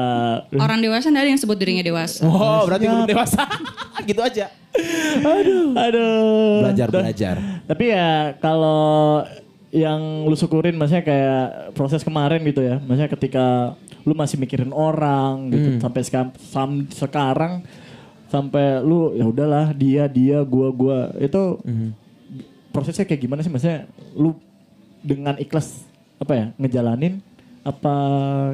[0.55, 2.20] Orang dewasa ada yang sebut dirinya dewasa.
[2.22, 3.42] Oh, berarti belum dewasa.
[4.09, 4.53] gitu aja.
[5.18, 5.72] Aduh.
[5.72, 6.61] Aduh.
[6.62, 7.35] Belajar belajar.
[7.64, 9.25] Tapi ya kalau
[9.72, 12.77] yang lu syukurin maksudnya kayak proses kemarin gitu ya.
[12.79, 13.46] Maksudnya ketika
[14.05, 17.64] lu masih mikirin orang gitu sampai seka- sam- sekarang
[18.26, 20.98] sampai lu ya udahlah dia dia gua gua.
[21.18, 21.62] Itu
[22.74, 23.52] prosesnya kayak gimana sih?
[23.52, 24.34] Maksudnya lu
[25.02, 25.86] dengan ikhlas
[26.18, 27.22] apa ya ngejalanin?
[27.66, 27.94] Apa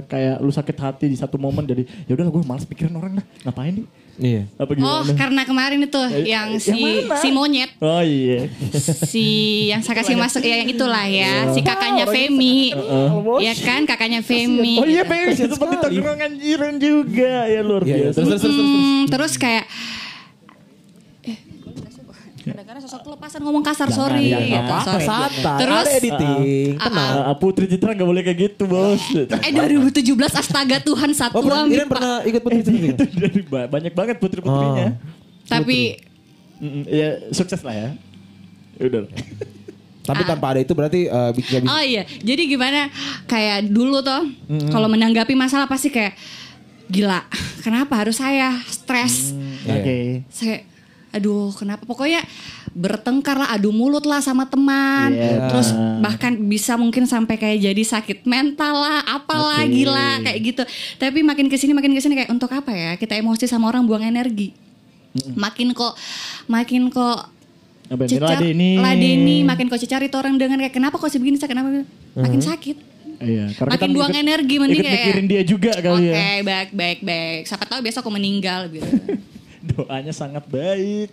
[0.08, 3.26] kayak lu sakit hati di satu momen jadi ya udahlah gue malas pikirin orang dah
[3.44, 3.86] ngapain nih
[4.20, 4.44] Iya.
[4.60, 7.16] apa Oh, gimana karena kemarin itu yang si yang mana?
[7.16, 8.44] si monyet, oh iya
[9.08, 9.26] si
[9.72, 12.76] yang saya kasih masuk ya yang itulah ya, si kakaknya Femi.
[13.40, 14.76] Ya kan kakaknya Femi.
[14.76, 15.10] Oh iya gitu.
[15.10, 17.96] pengen itu seperti tongkrongan jiran juga ya luar Iya, iya.
[18.12, 18.16] biasa.
[18.20, 18.68] Terus, terus, terus, terus.
[18.68, 19.64] Hmm, terus kayak
[22.44, 25.06] kadang-kadang sosok kelepasan ngomong kasar Jangan, sorry jangan, gitu, apa-apa, sorry.
[25.06, 25.58] Santai.
[25.58, 26.38] Terus ada editing.
[26.76, 27.12] Tenang.
[27.22, 29.02] Ah, Putri Citra gak boleh kayak gitu bos.
[29.14, 30.02] eh 2017
[30.32, 32.94] astaga Tuhan satu Oh, amit, Iren pernah ikut putri Citra juga?
[33.30, 34.98] itu banyak banget putri-putrinya.
[35.44, 35.98] tapi
[36.56, 37.88] Mm-mm, Ya sukses lah ya.
[38.76, 39.02] Ya Udah.
[40.02, 41.70] Tapi tanpa ada itu berarti eh, bisa bisa.
[41.70, 42.90] oh iya jadi gimana
[43.24, 44.34] kayak dulu tuh
[44.66, 46.18] kalau menanggapi masalah pasti kayak
[46.84, 47.22] gila
[47.60, 49.30] kenapa harus saya stres
[49.62, 49.70] Iya.
[49.72, 49.98] Oke.
[50.26, 50.66] saya
[51.12, 52.24] aduh kenapa pokoknya
[52.72, 55.44] bertengkar lah adu mulut lah sama teman Iya.
[55.46, 55.68] terus
[56.00, 59.72] bahkan bisa mungkin sampai kayak jadi sakit mental lah apalah Oke.
[59.74, 60.62] gila kayak gitu
[60.96, 63.84] tapi makin ke sini makin ke sini kayak untuk apa ya kita emosi sama orang
[63.84, 64.56] buang energi
[65.34, 65.92] makin kok
[66.46, 67.28] makin kok
[67.92, 68.80] cecar Ladeni.
[68.80, 71.86] ladeni makin kok cecar itu orang dengan kayak kenapa kok sih begini saya kenapa begini?"
[72.14, 72.76] makin sakit
[73.22, 73.54] Iya.
[73.54, 76.42] Makin kita buang ikut- energi, mending ikut kayak- mikirin dia juga kali Oke, ya.
[76.42, 77.40] baik, baik, baik.
[77.46, 78.82] Siapa tahu besok aku meninggal gitu.
[79.64, 81.10] Doanya sangat baik.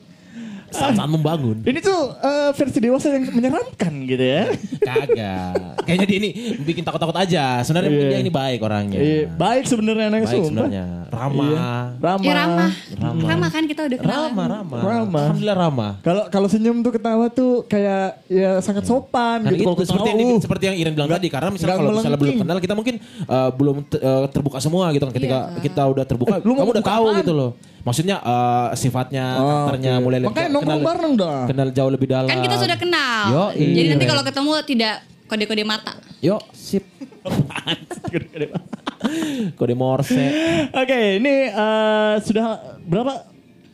[0.69, 1.65] Saat-saat membangun.
[1.65, 4.53] Ini tuh eh, versi dewasa yang menyeramkan gitu ya.
[4.79, 5.81] Kagak.
[5.81, 6.29] Kayaknya dia ini
[6.61, 7.65] bikin takut-takut aja.
[7.65, 8.05] Sebenarnya Iya.
[8.07, 9.01] dia ini baik orangnya.
[9.01, 10.45] Iya, baik sebenarnya anaknya Baik sumpah.
[10.47, 10.83] sebenarnya.
[11.09, 11.41] Ramah.
[11.43, 11.65] Iya.
[11.97, 12.21] Ramah.
[12.21, 12.71] Ya ramah.
[12.95, 13.25] Ramah.
[13.25, 14.13] Ramah kan kita udah kenal.
[14.23, 14.79] Ramah, ramah.
[14.79, 15.21] Ramah.
[15.25, 15.91] Alhamdulillah ramah.
[15.99, 19.65] Kalau kalau senyum tuh ketawa tuh kayak ya sangat sopan Karena gitu.
[19.65, 21.91] itu Kalau seperti yang, di- uh, seperti yang Iren bilang nggak- tadi karena misalnya kalau
[21.95, 25.61] misalnya belum kenal kita mungkin uh, belum uh, terbuka semua gitu kan ketika Iya.
[25.63, 27.19] kita udah terbuka Eh, lu kamu udah tahu apaan?
[27.19, 30.03] gitu loh maksudnya uh, sifatnya Oh, karakternya oke.
[30.03, 31.41] mulai lebih Makanya nongkrong bareng dah.
[31.45, 33.23] kenal jauh lebih dalam Kan kita sudah kenal.
[33.29, 33.91] Yo, Jadi iya.
[33.91, 34.93] nanti kalau ketemu tidak
[35.25, 35.93] kode-kode mata.
[36.19, 36.83] yuk sip
[39.55, 40.25] kode morse
[40.73, 42.45] Oke, ini eh, sudah
[42.83, 43.23] berapa?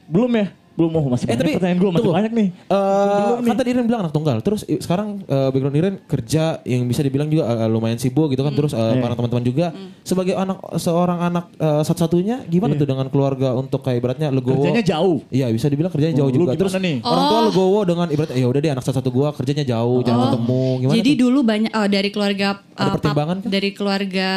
[0.05, 0.47] Belum ya?
[0.75, 2.15] Belum mau masih Eh banyak tapi pertanyaan gue masih tunggu.
[2.15, 2.47] banyak nih.
[2.51, 2.75] Eh,
[3.17, 3.47] Belum nih.
[3.47, 4.38] kan tadi Iren bilang anak tunggal.
[4.39, 8.51] Terus sekarang eh, background Iren kerja yang bisa dibilang juga eh, lumayan sibuk gitu kan.
[8.51, 8.99] Terus eh, Iya.
[8.99, 9.67] para teman-teman juga
[10.01, 14.61] sebagai anak seorang anak eh, satu-satunya gimana tuh dengan keluarga untuk kayak ibaratnya legowo.
[14.61, 15.23] Kerjanya jauh.
[15.27, 16.51] Iya bisa dibilang kerjanya jauh Oh, lu juga.
[16.55, 16.99] Terus nih?
[17.01, 20.63] orang tua legowo dengan ibaratnya ya udah deh anak satu-satu gua kerjanya jauh jangan ketemu.
[20.77, 20.97] Gimana Oh.
[20.97, 21.19] Jadi tuh?
[21.21, 23.49] dulu banyak oh, dari keluarga Ada uh, pap- pertimbangan kah?
[23.49, 24.29] dari keluarga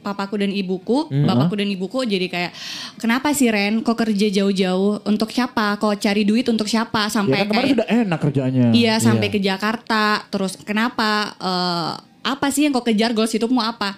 [0.00, 1.28] papaku dan ibuku, Hmm.
[1.28, 2.52] bapakku dan ibuku jadi kayak
[2.96, 5.76] kenapa sih Ren kok kerja jauh-jauh untuk siapa?
[5.76, 7.04] Kok cari duit untuk siapa?
[7.04, 8.66] Ya Sampai kan kemarin kayak sudah enak kerjanya.
[8.72, 10.24] Iya sampai ke Jakarta.
[10.26, 11.36] Terus kenapa?
[11.36, 13.96] eh, apa sih yang kau kejar goals hidupmu apa?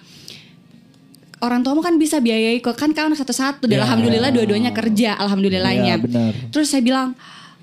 [1.39, 3.67] Orang tuamu kan bisa biayai kok kan anak satu-satu.
[3.67, 3.83] Dan Ya.
[3.83, 5.99] alhamdulillah dua-duanya kerja, alhamdulillahnya.
[5.99, 6.31] Iya, benar.
[6.49, 7.19] Terus saya bilang,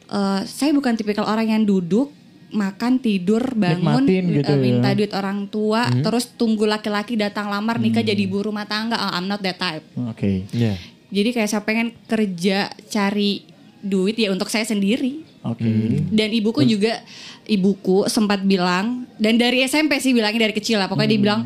[0.06, 2.12] "Eh, saya bukan tipikal orang yang duduk
[2.50, 4.96] makan tidur bangun Nikmatin gitu eh, minta ya.
[4.98, 8.98] duit orang tua terus tunggu laki-laki datang lamar nikah jadi ibu rumah tangga.
[8.98, 9.86] Oh, I'm not that type.
[10.10, 10.44] Oke.
[10.50, 10.74] Iya.
[11.10, 13.42] jadi kayak saya pengen kerja cari
[13.80, 15.26] duit ya untuk saya sendiri.
[15.40, 15.64] Oke.
[16.12, 17.00] dan ibuku juga
[17.48, 20.84] ibuku sempat bilang dan dari SMP sih bilangnya dari kecil lah.
[20.84, 21.42] Pokoknya dia bilang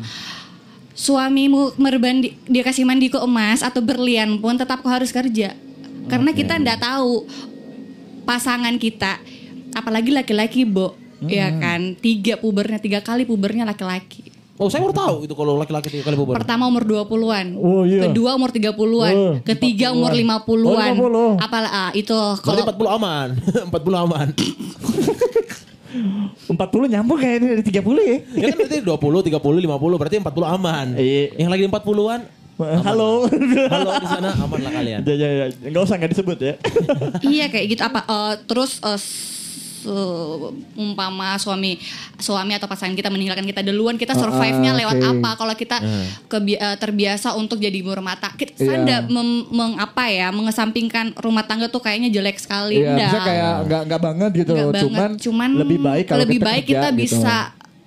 [0.91, 5.55] suamimu merban di- dia kasih mandiku emas atau berlian pun tetap kau harus kerja.
[6.05, 7.23] Karena kita ndak tahu
[8.23, 9.21] pasangan kita
[9.75, 10.95] apalagi laki-laki bo
[11.27, 15.91] ya kan tiga pubernya tiga kali pubernya laki-laki Oh saya baru tahu itu kalau laki-laki
[15.91, 16.39] tiga kali puber.
[16.39, 17.59] Pertama umur 20-an.
[17.59, 18.07] Oh, iya.
[18.07, 19.11] Kedua umur 30-an.
[19.11, 19.99] Oh, Ketiga 40-an.
[19.99, 20.95] umur 50-an.
[20.95, 21.43] Oh, 50.
[21.43, 23.35] Apalah ah, itu Berarti kalau 40 aman.
[23.75, 24.31] 40 aman.
[26.55, 28.15] 40 nyambung kayak ini dari 30 ya.
[28.31, 30.95] ya kan berarti 20, 30, 50 berarti 40 aman.
[30.95, 31.35] Iya.
[31.35, 32.21] Yang lagi 40-an
[32.55, 33.27] Halo.
[33.67, 35.03] Halo di sana aman lah kalian.
[35.07, 35.45] Ya, ya, ya.
[35.67, 36.55] Nggak usah nggak disebut ya.
[37.27, 38.95] iya kayak gitu apa eh, terus eh,
[39.85, 41.77] se- umpama suami
[42.17, 45.09] suami atau pasangan kita meninggalkan kita duluan kita survive-nya ah, lewat oke.
[45.13, 45.77] apa kalau kita
[46.25, 48.65] kebi- eh, terbiasa untuk jadi ibu rumah tangga kita Iya.
[48.65, 53.05] saya ndak mem- meng- apa ya mengesampingkan rumah tangga tuh kayaknya jelek sekali Iya, ndak.
[53.05, 54.51] bisa kayak nggak nggak banget gitu.
[54.51, 54.83] Nggak banget.
[54.83, 56.97] Cuman, cuman lebih baik kalau lebih kita baik kerja kita gitu.
[56.97, 57.35] bisa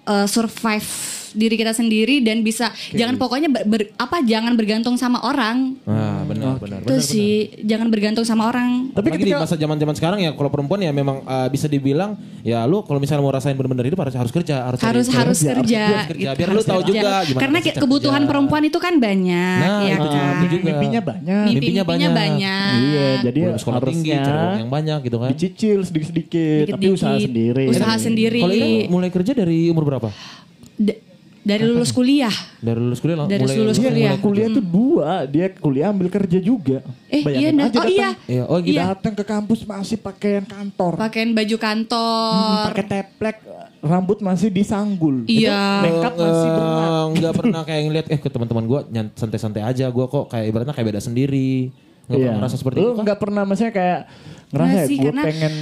[0.04, 0.90] uh, survive
[1.38, 6.26] diri kita sendiri dan bisa jangan pokoknya ber- ber- apa jangan bergantung sama orang Nah,
[6.26, 10.18] benar, benar, itu sih jangan bergantung sama orang Tapi Tapi di ketika- masa zaman-zaman sekarang
[10.18, 13.86] ya kalau perempuan ya memang uh, bisa dibilang ya lu kalau misalnya mau rasain bener-bener
[13.86, 16.26] hidup harus harus kerja, harus harus cari- harus harus kerja, harus kerja.
[16.26, 16.90] gitu, biar lu harus tahu kerja.
[16.90, 18.28] juga gimana karena kebutuhan kerja.
[18.28, 20.64] perempuan itu kan banyak Nah, ya itu kan juga.
[20.64, 21.24] mimpinya banyak.
[21.38, 22.12] Mimpi- mimpinya mimpinya banyak.
[22.12, 22.72] banyak.
[22.80, 25.28] Iya, jadi Belum sekolah tinggi, yang banyak gitu kan.
[25.30, 27.64] dicicil sedikit-sedikit, tapi usaha sendiri.
[27.68, 28.56] usaha sendiri Kalau
[28.90, 30.08] mulai kerja dari umur berapa?
[31.48, 34.10] Dari lulus kuliah Dari lulus kuliah Dari mulai lulus Iya, kuliah.
[34.10, 36.78] mulai kuliah tuh dua, dia kuliah ambil kerja juga.
[37.08, 38.10] Eh, Bayangin iya, nah- aja oh datang- iya.
[38.26, 38.58] Iya, oh.
[38.60, 38.82] Iya.
[38.90, 40.92] Datang ke kampus masih pakaian kantor.
[40.94, 43.36] pakaian baju Hmm, kantor pakai teplek,
[43.80, 45.24] rambut masih disanggul.
[45.24, 45.56] Iya.
[45.80, 46.90] Itu makeup masih berat.
[46.90, 48.80] Eh, nggak pernah kayak ngeliat eh ke teman-teman gue
[49.14, 51.72] santai-santai aja gue kok kayak ibaratnya kayak beda sendiri
[52.04, 52.82] nggak pernah ngerasa seperti Iya.
[52.82, 53.04] Lu itu kan?
[53.04, 54.00] nggak pernah maksudnya kayak
[54.48, 55.54] ngerasa Nggak ya, sih, gue karena- pengen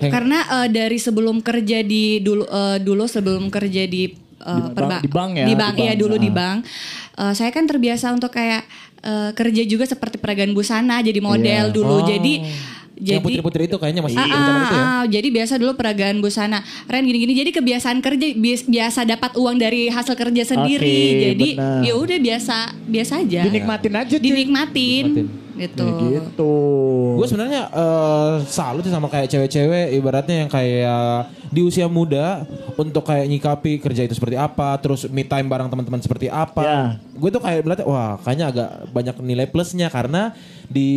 [0.00, 4.02] Karena eh, dari sebelum kerja di dulu eh, dulu sebelum kerja di
[4.40, 6.00] eh, Di perba- bank- di bank ya, di di bank iya bank.
[6.00, 6.34] dulu di Ah.
[6.34, 6.58] bank.
[7.14, 8.62] Eh, saya kan terbiasa untuk kayak
[9.00, 11.72] eh, kerja juga seperti peragaan busana jadi model Iya.
[11.72, 11.96] dulu.
[11.96, 12.04] Oh.
[12.04, 12.34] Jadi
[13.00, 16.16] yang jadi putri-putri itu kayaknya masih Ah, ah, itu ya ah, jadi biasa dulu peragaan
[16.18, 16.60] busana.
[16.84, 17.32] Ren gini-gini.
[17.34, 20.84] Jadi kebiasaan kerja bias- biasa dapat uang dari hasil kerja sendiri.
[20.84, 21.48] Oke, jadi
[21.82, 23.40] ya udah biasa biasa aja.
[23.42, 24.20] dinikmatin aja cuy.
[24.20, 25.04] Dinikmatin.
[25.06, 25.38] Dinikmatin.
[25.56, 25.84] Gitu.
[25.88, 26.52] Ya gitu.
[27.16, 33.02] Gue sebenarnya eh, salut sih sama kayak cewek-cewek ibaratnya yang kayak di usia muda untuk
[33.02, 36.62] kayak nyikapi kerja itu seperti apa, terus me time bareng teman-teman seperti apa.
[36.62, 36.80] Ya.
[37.12, 40.30] Gue tuh kayak melihat wah kayaknya agak banyak nilai plusnya karena
[40.66, 40.90] di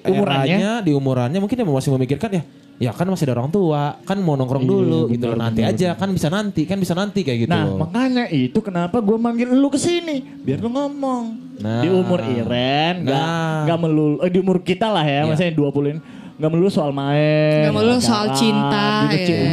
[0.00, 0.56] Umurannya?
[0.56, 2.44] eranya, di umurannya mungkin dia masih memikirkan ya
[2.74, 6.10] ya kan masih ada orang tua, kan mau nongkrong dulu gitu loh nanti aja kan
[6.10, 7.54] bisa nanti, kan bisa nanti kayak gitu.
[7.54, 7.86] Nah loh.
[7.86, 11.24] makanya itu kenapa gue manggil lu ke sini biar lu ngomong.
[11.62, 11.86] Nah.
[11.86, 13.62] Di umur Iren nggak Nah.
[13.62, 15.30] nggak melulu eh, di umur kita lah ya Iya.
[15.30, 16.00] maksudnya 20 ini
[16.34, 17.62] nggak melulu soal main.
[17.62, 19.48] Nggak melulu soal cinta, gitu, ya.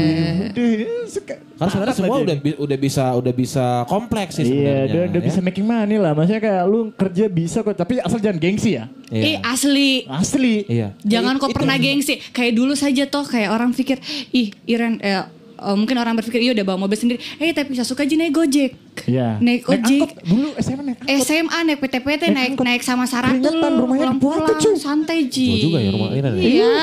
[1.56, 4.90] Karena sebenarnya semua udah udah bisa udah bisa kompleks sih Iya, sebenarnya.
[4.90, 5.28] udah, udah ya.
[5.30, 6.12] bisa making money lah.
[6.18, 8.90] Maksudnya kayak lu kerja bisa kok, tapi asal jangan gengsi ya.
[9.14, 9.24] Iya.
[9.24, 9.92] Ih asli.
[10.10, 10.56] Asli.
[10.66, 10.98] Iya.
[11.06, 12.18] Jangan kok Itu- pernah gengsi.
[12.34, 14.02] Kayak dulu saja toh kayak orang pikir,
[14.34, 15.22] ih Iren, eh,
[15.62, 17.20] eh, mungkin orang berpikir, iya udah bawa mobil sendiri.
[17.38, 18.72] Eh tapi suka aja naik gojek.
[19.06, 19.38] Iya.
[19.38, 20.02] Naik ojek.
[20.02, 20.12] angkot.
[20.26, 21.22] Dulu SMA naik angkot.
[21.22, 22.66] SMA naik PT-PT Naik naik angkot.
[22.66, 25.70] naik sama Saratul pulang-pulang santai Ji.
[25.70, 26.22] Juga ya rumah ya?
[26.42, 26.76] Iya.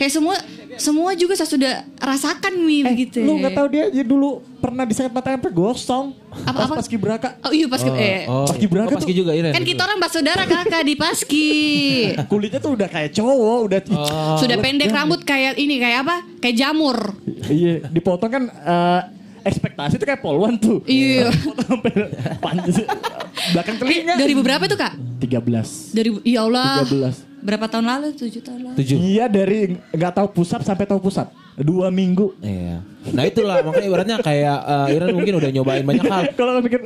[0.00, 0.36] Kayak semua
[0.74, 3.18] semua juga saya sudah rasakan nih Eh, begitu.
[3.18, 6.06] lu gak tahu dia, dia dulu pernah disayat mata sampai gosong.
[6.42, 6.74] Apa- pas apa?
[6.76, 7.28] pas Kibraka.
[7.40, 9.50] Oh iya pas eh, Oh, Paski Braka oh, Paski tuh- juga Iren.
[9.50, 11.50] kan kita orang bersaudara kakak di Paski.
[12.30, 14.36] Kulitnya tuh udah kayak cowok, udah Oh.
[14.36, 16.16] Sudah pendek rambut kayak ini kayak apa?
[16.38, 16.98] Kayak jamur.
[17.44, 19.00] Iya, dipotong kan eh,
[19.42, 20.80] ekspektasi tuh kayak polwan tuh.
[20.84, 21.28] Iya.
[21.60, 21.90] Sampai
[22.38, 22.86] panjang
[23.52, 24.14] belakang Eh, telinga.
[24.16, 24.92] 2000 berapa tuh kak?
[25.18, 25.92] 13.
[25.92, 26.80] 2000 ya Allah.
[26.82, 27.31] 13.
[27.42, 28.06] Berapa tahun lalu?
[28.14, 28.76] 7 tahun lalu.
[28.78, 28.96] Tujuh.
[28.96, 29.58] Iya dari
[29.90, 31.26] nggak tahu pusat sampai tahu pusat.
[31.52, 32.32] Dua minggu.
[32.38, 32.80] Iya.
[33.10, 36.22] Nah itulah makanya ibaratnya kayak eh, Iren mungkin udah nyobain banyak hal.
[36.38, 36.80] Kalau lo mikir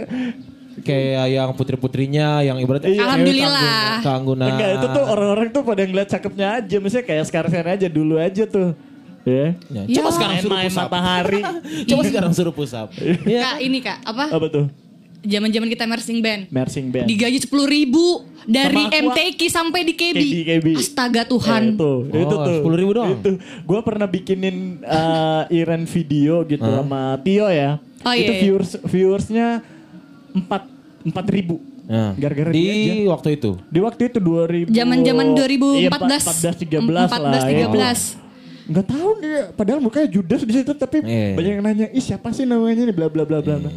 [0.76, 3.02] Kayak yang putri-putrinya yang ibaratnya Iya.
[3.02, 4.00] Alhamdulillah.
[4.00, 4.48] keanggunan.
[4.50, 6.76] enggak itu tuh orang-orang tuh pada ngeliat cakepnya aja.
[6.76, 8.76] Misalnya kayak sekarang aja dulu aja tuh.
[9.24, 9.56] Ya.
[9.68, 9.96] Ya, Ya.
[9.98, 10.84] Coba sekarang suruh pusap.
[10.86, 11.42] matahari.
[11.90, 12.88] Coba sekarang suruh pusap.
[13.24, 13.40] Iya.
[13.42, 14.24] Kak ini kak apa?
[14.30, 14.66] Apa tuh?
[15.26, 16.42] Zaman-zaman kita marching band.
[16.48, 17.06] Mersing band.
[17.06, 18.04] Digaji 10 ribu
[18.44, 19.10] dari Sama.
[19.10, 20.14] MTQ sampai di KB.
[20.16, 20.66] KB, KB.
[20.72, 21.62] Astaga Eh, Tuhan.
[21.74, 22.58] itu, itu Oh, tuh.
[22.62, 23.10] 10.000 doang?
[23.12, 23.30] Itu.
[23.62, 27.82] Gue pernah bikinin eh, Iren video gitu sama Tio ya.
[28.00, 28.40] Oh, itu iya, iya.
[28.40, 29.46] viewers viewersnya
[30.32, 30.62] empat
[31.02, 31.58] empat ribu.
[31.86, 32.94] Nah, Gara-gara di dia aja.
[33.12, 33.50] waktu itu.
[33.64, 35.74] Di waktu itu 2000 Zaman-zaman 2014.
[35.76, 37.06] Iya, 14 13 lah.
[37.08, 37.66] 14 ya.
[37.66, 37.98] 13.
[38.66, 41.34] Nggak tahu dia padahal mukanya judes di situ tapi Iya.
[41.34, 43.70] banyak yang nanya, "Ih, siapa sih namanya nih bla bla bla bla." bla."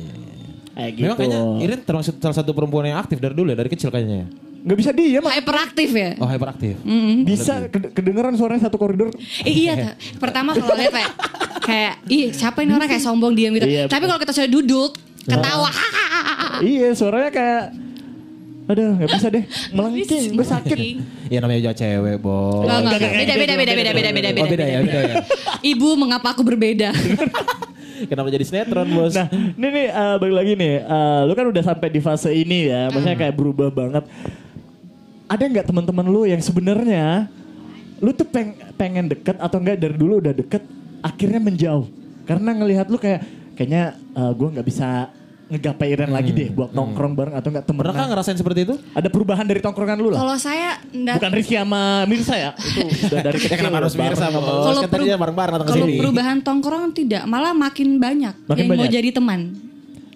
[0.79, 1.03] Kayak gitu.
[1.03, 4.23] Memang kayaknya Iren termasuk salah satu perempuan yang aktif dari dulu ya, dari kecil kayaknya
[4.23, 4.27] ya.
[4.59, 5.23] Nggak bisa diam.
[5.23, 6.11] Hyperaktif ya.
[6.19, 6.73] Oh hyperaktif.
[7.23, 9.11] Bisa ked- kedengeran suaranya satu koridor.
[9.43, 9.91] Eh, iya, Ta.
[10.19, 11.11] pertama kalau lihat kayak
[11.59, 13.67] kayak ih siapa ini orang kayak sombong diam gitu.
[13.67, 13.87] Iya.
[13.87, 15.71] Tapi kalau kita sudah duduk ketawa.
[16.63, 17.63] iya, suaranya kayak
[18.69, 19.43] Aduh, nggak bisa deh.
[19.73, 20.77] Melengking, gue sakit.
[21.33, 22.61] Ya namanya juga cewek, Bo.
[22.61, 25.15] Enggak, enggak, enggak, beda, beda, beda, beda, beda, beda, Oh beda ya, beda ya.
[25.65, 26.93] Ibu, mengapa aku berbeda?
[28.07, 29.11] Kenapa jadi sinetron, Bos?
[29.11, 30.75] Nah, ini nih eh, balik lagi nih.
[30.79, 34.05] eh, lu kan udah sampai di fase ini ya, maksudnya kayak berubah banget.
[35.27, 37.27] Ada nggak teman-teman lu yang sebenarnya
[37.99, 40.63] lu tuh peng- pengen deket atau enggak dari dulu udah deket,
[41.03, 41.85] akhirnya menjauh
[42.23, 43.25] karena ngelihat lu kayak
[43.57, 45.11] kayaknya eh, gua nggak bisa
[45.49, 48.05] ngegapai Iren lagi deh buat nongkrong bareng atau enggak kah temenan.
[48.07, 48.75] ngerasain seperti itu?
[48.93, 50.21] Ada perubahan dari tongkrongan lu lah.
[50.21, 52.51] Kalau saya enggak Bukan Rizky sama Mirsa ya.
[52.55, 53.57] Itu udah dari Ya kecil.
[53.57, 54.13] kenapa harus bareng.
[54.13, 54.53] mirsa sama Bos?
[54.63, 58.77] Kalau Kan bareng-bareng datang ke kalau perubahan tongkrong tidak, malah makin banyak Makin yang mau
[58.77, 58.93] banyak?
[58.93, 59.39] jadi teman.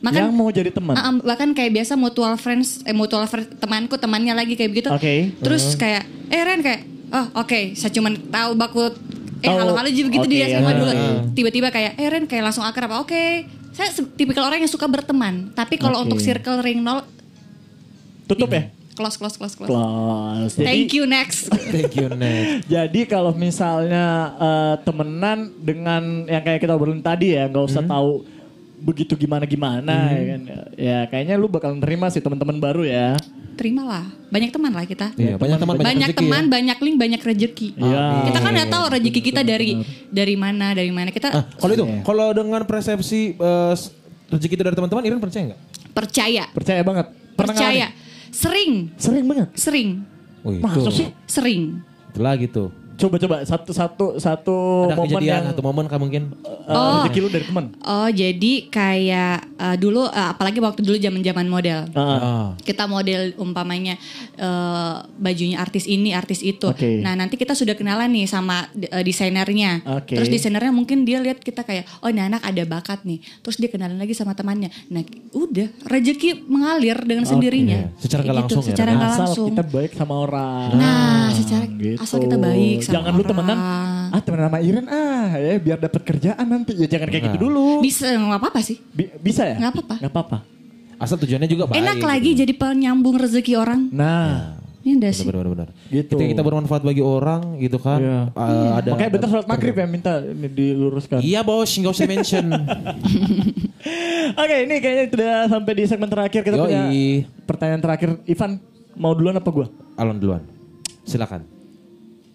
[0.04, 0.94] Makan yang mau jadi teman.
[0.94, 4.90] Ah, bahkan kayak biasa mutual friends, eh mutual friend temanku temannya lagi kayak begitu.
[4.92, 5.32] Oke.
[5.40, 8.92] Terus kayak, eh Ren kayak, oh oke, saya cuman tahu baku,
[9.40, 9.58] eh Tahu.
[9.58, 10.76] halo halo juga gitu Oke, dia sama ah.
[10.76, 10.92] dulu.
[11.32, 13.63] Tiba-tiba kayak, eh Ren kayak langsung akrab, oke.
[13.74, 16.14] Saya tipikal orang yang suka berteman, tapi kalau Oke.
[16.14, 17.02] untuk circle ring nol,
[18.30, 18.70] Tutup ya?
[18.94, 19.68] close close close close.
[19.68, 20.54] Close.
[20.54, 21.50] Jadi- Thank you next.
[21.74, 22.70] Thank you, next.
[22.70, 24.06] Jadi kalau misalnya
[24.38, 28.22] eh, temenan dengan yang kayak kita obrolin tadi ya, nggak usah tahu
[28.84, 30.42] begitu gimana gimana ya kan.
[30.76, 33.16] Ya kayaknya lu bakal nerima sih teman-teman baru ya.
[33.54, 35.14] Terimalah, banyak teman lah kita.
[35.14, 36.50] Iya, banyak teman, banyak, banyak rezeki teman, ya.
[36.50, 37.68] banyak link, banyak rezeki.
[37.78, 38.06] Iya.
[38.28, 39.70] Kita kan nggak tahu rezeki kita dari
[40.10, 41.10] dari mana, dari mana.
[41.10, 43.74] Kita Ah, kalau itu, kalau dengan persepsi eh,
[44.28, 45.62] rezeki itu dari teman-teman, Iren percaya nggak?
[45.94, 47.06] percaya, Percaya banget.
[47.34, 47.88] Pernah percaya.
[47.88, 48.32] ngalamin?
[48.34, 49.48] Sering, Sering banget.
[49.54, 49.90] sering,
[50.58, 50.92] Masa itu.
[50.92, 51.08] sih?
[51.24, 51.62] sering.
[52.10, 52.74] Itu lagi tuh.
[53.04, 54.56] Coba coba satu satu satu
[54.88, 56.32] Ada momen kejadian, yang satu momen kah mungkin?
[56.40, 57.04] eh, Oh.
[57.04, 57.66] rezeki lu dari teman.
[57.84, 61.84] Oh, jadi kayak eh, dulu eh, apalagi waktu dulu zaman-zaman model.
[61.92, 62.56] Ah.
[62.58, 64.00] Kita model umpamanya
[64.34, 66.64] eh, bajunya artis ini, artis itu.
[66.64, 67.04] Oke.
[67.04, 69.84] Nah, nanti kita sudah kenalan nih sama eh, desainernya.
[70.00, 70.16] Oke.
[70.16, 73.20] Terus desainernya mungkin dia lihat kita kayak, oh ini anak ada bakat nih.
[73.42, 74.72] Terus dia kenalan lagi sama temannya.
[74.88, 77.92] Nah, udah rezeki mengalir dengan sendirinya.
[77.92, 78.00] Iya.
[78.00, 79.48] Secara nggak Kayak langsung ya, Secara nggak Asal langsung.
[79.52, 80.68] kita baik sama orang.
[80.74, 82.00] Nah, secara Gitu.
[82.00, 83.58] asal kita baik sama Jangan lu temenan.
[84.14, 86.78] Ah temenan sama Iren ah ya biar dapat kerjaan nanti.
[86.78, 87.82] Ya jangan kayak gitu dulu.
[87.82, 88.78] Bisa nggak apa-apa sih.
[88.94, 89.58] Bi- bisa ya?
[89.58, 89.96] Nggak apa-apa.
[89.98, 90.38] Nggak apa-apa.
[91.02, 91.82] Asal tujuannya juga baik.
[91.82, 92.08] Enak gitu.
[92.08, 93.90] lagi jadi penyambung rezeki orang.
[93.90, 95.24] Nah, Ini enggak sih.
[95.24, 95.70] Benar, benar, benar.
[95.88, 96.12] Gitu.
[96.12, 98.04] Ketika kita bermanfaat bagi orang gitu kan.
[98.04, 98.20] Iya.
[98.36, 101.24] eh, ada makanya bentar sholat maghrib ya minta ini diluruskan.
[101.24, 102.46] Iya bos, nggak usah mention.
[104.44, 106.64] Oke, ini kayaknya sudah sampai di segmen terakhir kita Yoi.
[106.68, 106.84] punya
[107.48, 108.10] pertanyaan terakhir.
[108.28, 108.60] Ivan,
[109.00, 109.68] mau duluan apa gua?
[109.96, 110.44] Alon duluan.
[111.08, 111.53] Silakan.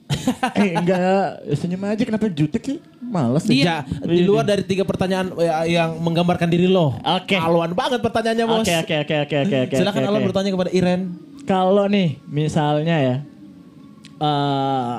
[0.60, 2.78] eh enggak, senyum aja kenapa jutek sih?
[2.98, 3.60] Males deh.
[3.60, 6.96] Ya, di luar dari tiga pertanyaan ya, yang menggambarkan diri lo.
[6.96, 7.36] Oke.
[7.36, 8.64] Aluan banget pertanyaannya bos.
[8.64, 9.74] Oke, oke, oke, oke, oke, oke.
[9.76, 10.24] Silakan oke.
[10.32, 11.00] bertanya kepada Iren.
[11.44, 13.16] Kalau nih misalnya ya
[14.18, 14.96] eh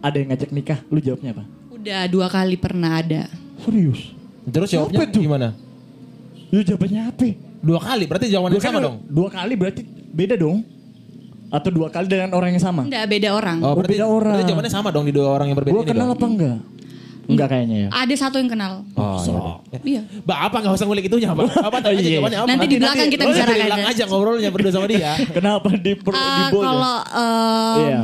[0.00, 1.44] ada yang ngajak nikah, lu jawabnya apa?
[1.72, 3.28] Udah dua kali pernah ada.
[3.64, 4.12] Serius?
[4.46, 5.22] Terus jawabnya Apa tuh?
[5.22, 5.48] gimana?
[6.52, 7.26] Lu jawabannya apa?
[7.64, 8.96] Dua kali, berarti jawabannya Dua sama kali- dong.
[9.08, 10.75] Dua kali berarti beda dong?
[11.48, 12.82] Atau dua kali dengan orang yang sama?
[12.82, 13.58] Enggak beda orang.
[13.60, 14.34] Oh, berarti, beda orang.
[14.34, 16.14] berarti jawabannya sama dong di dua orang yang berbeda Gua ini kenal dong.
[16.14, 16.58] apa enggak?
[17.26, 17.88] Enggak kayaknya ya.
[17.92, 18.72] Ada satu yang kenal.
[18.92, 19.26] Oh, iya.
[19.26, 19.58] dong.
[19.82, 20.00] Iya.
[20.22, 21.44] Bapak nggak usah ngulik itunya, Pak.
[21.60, 22.10] Bapak tahu aja Iya.
[22.12, 22.48] jawabannya apa.
[22.48, 23.94] Nanti di belakang kita Oh, bicarakan di belakang aja.
[23.94, 25.10] aja ngobrolnya berdua sama dia.
[25.36, 26.46] Kenapa di per, Eh, di ya?
[26.52, 28.00] kalau eh, Iya.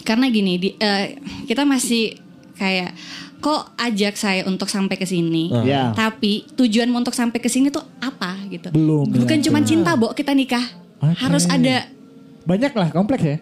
[0.00, 1.04] karena gini di, eh,
[1.44, 2.14] kita masih
[2.54, 2.90] kayak
[3.38, 5.50] kok ajak saya untuk sampai ke sini.
[5.52, 5.90] Iya.
[5.92, 8.70] Tapi tujuanmu untuk sampai ke sini tuh apa gitu?
[8.70, 9.44] Belum, Bukan ya.
[9.46, 10.62] cuma cinta, Bo, kita nikah.
[10.98, 11.14] Oke.
[11.16, 11.86] Harus ada
[12.48, 13.36] Banyak lah kompleks ya.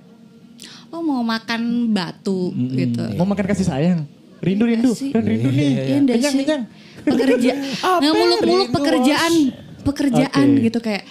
[0.88, 3.02] oh mau makan batu gitu.
[3.14, 4.00] Mau makan kasih sayang.
[4.38, 4.90] Rindu rindu.
[4.92, 5.10] sih.
[5.10, 5.68] Dan rindu nih.
[5.68, 6.40] Iya, enggak Kenyang sih.
[6.42, 6.62] kenyang.
[6.98, 7.52] Pekerja
[8.00, 9.32] nggak muluk-muluk rindu, pekerjaan,
[9.82, 10.62] pekerjaan Oke.
[10.64, 11.02] gitu kayak.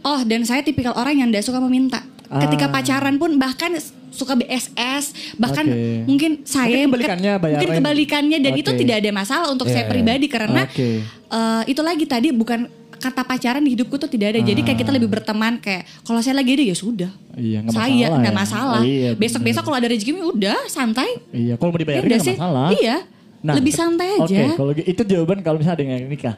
[0.00, 2.00] Oh, dan saya tipikal orang yang tidak suka meminta.
[2.28, 2.72] Ketika Ah.
[2.74, 3.72] pacaran pun bahkan
[4.10, 5.04] suka BSS,
[5.34, 6.04] bahkan Oke.
[6.04, 7.76] mungkin saya Mungkin kebalikannya mungkin bayaran.
[7.78, 8.78] kebalikannya dan itu Oke.
[8.78, 10.88] tidak ada masalah untuk saya Iya, pribadi karena Oke.
[11.04, 12.68] eh, itu lagi tadi bukan
[12.98, 14.40] kata pacaran di hidupku tuh tidak ada.
[14.40, 17.10] Jadi kayak kita lebih berteman kayak kalau saya lagi ada ya sudah.
[17.34, 18.38] Iya, nggak saya masalah nggak ya.
[18.38, 18.80] masalah.
[18.82, 21.10] Iya, Besok-besok kalau ada rezeki udah santai.
[21.30, 22.36] Iya, kalau mau dibayarin Iya nggak sih?
[22.36, 22.68] masalah.
[22.72, 22.96] Iya.
[23.38, 24.22] Lebih santai aja.
[24.24, 26.34] Oke, kalau gitu itu jawaban kalau misalnya ada yang nikah.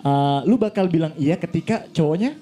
[0.00, 2.32] Eh, lu bakal bilang iya ketika cowoknya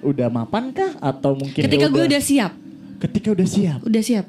[0.00, 2.52] udah mapan kah atau mungkin Ketika gue udah siap,
[3.00, 3.78] ketika udah siap.
[3.80, 4.26] udah siap.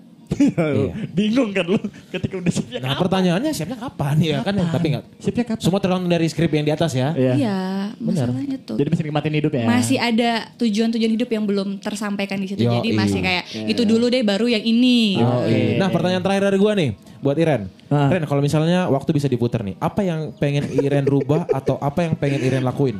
[1.13, 1.79] Bingung kan lu
[2.11, 2.81] ketika udah siap.
[2.81, 4.53] Nah, pertanyaannya siapnya kapan ya kan?
[4.57, 5.03] Tapi nggak.
[5.21, 5.63] Siapnya kapan?
[5.63, 7.13] Semua tergantung dari skrip yang di atas ya.
[7.15, 7.33] Iya.
[7.37, 7.57] Iya,
[8.01, 8.75] masalahnya tuh.
[8.75, 9.63] Jadi masih nikmatin hidup ya.
[9.69, 12.65] Masih ada tujuan-tujuan hidup yang belum tersampaikan di situ.
[12.65, 12.97] Yo, Jadi iya.
[12.97, 15.21] masih kayak itu dulu deh baru yang ini.
[15.21, 15.77] Oh, iya.
[15.79, 16.89] Nah pertanyaan terakhir dari gua nih
[17.21, 17.69] buat Iren.
[17.89, 18.09] Ah.
[18.11, 22.13] Iren kalau misalnya waktu bisa diputar nih, apa yang pengen Iren rubah atau apa yang
[22.17, 22.97] pengen Iren lakuin?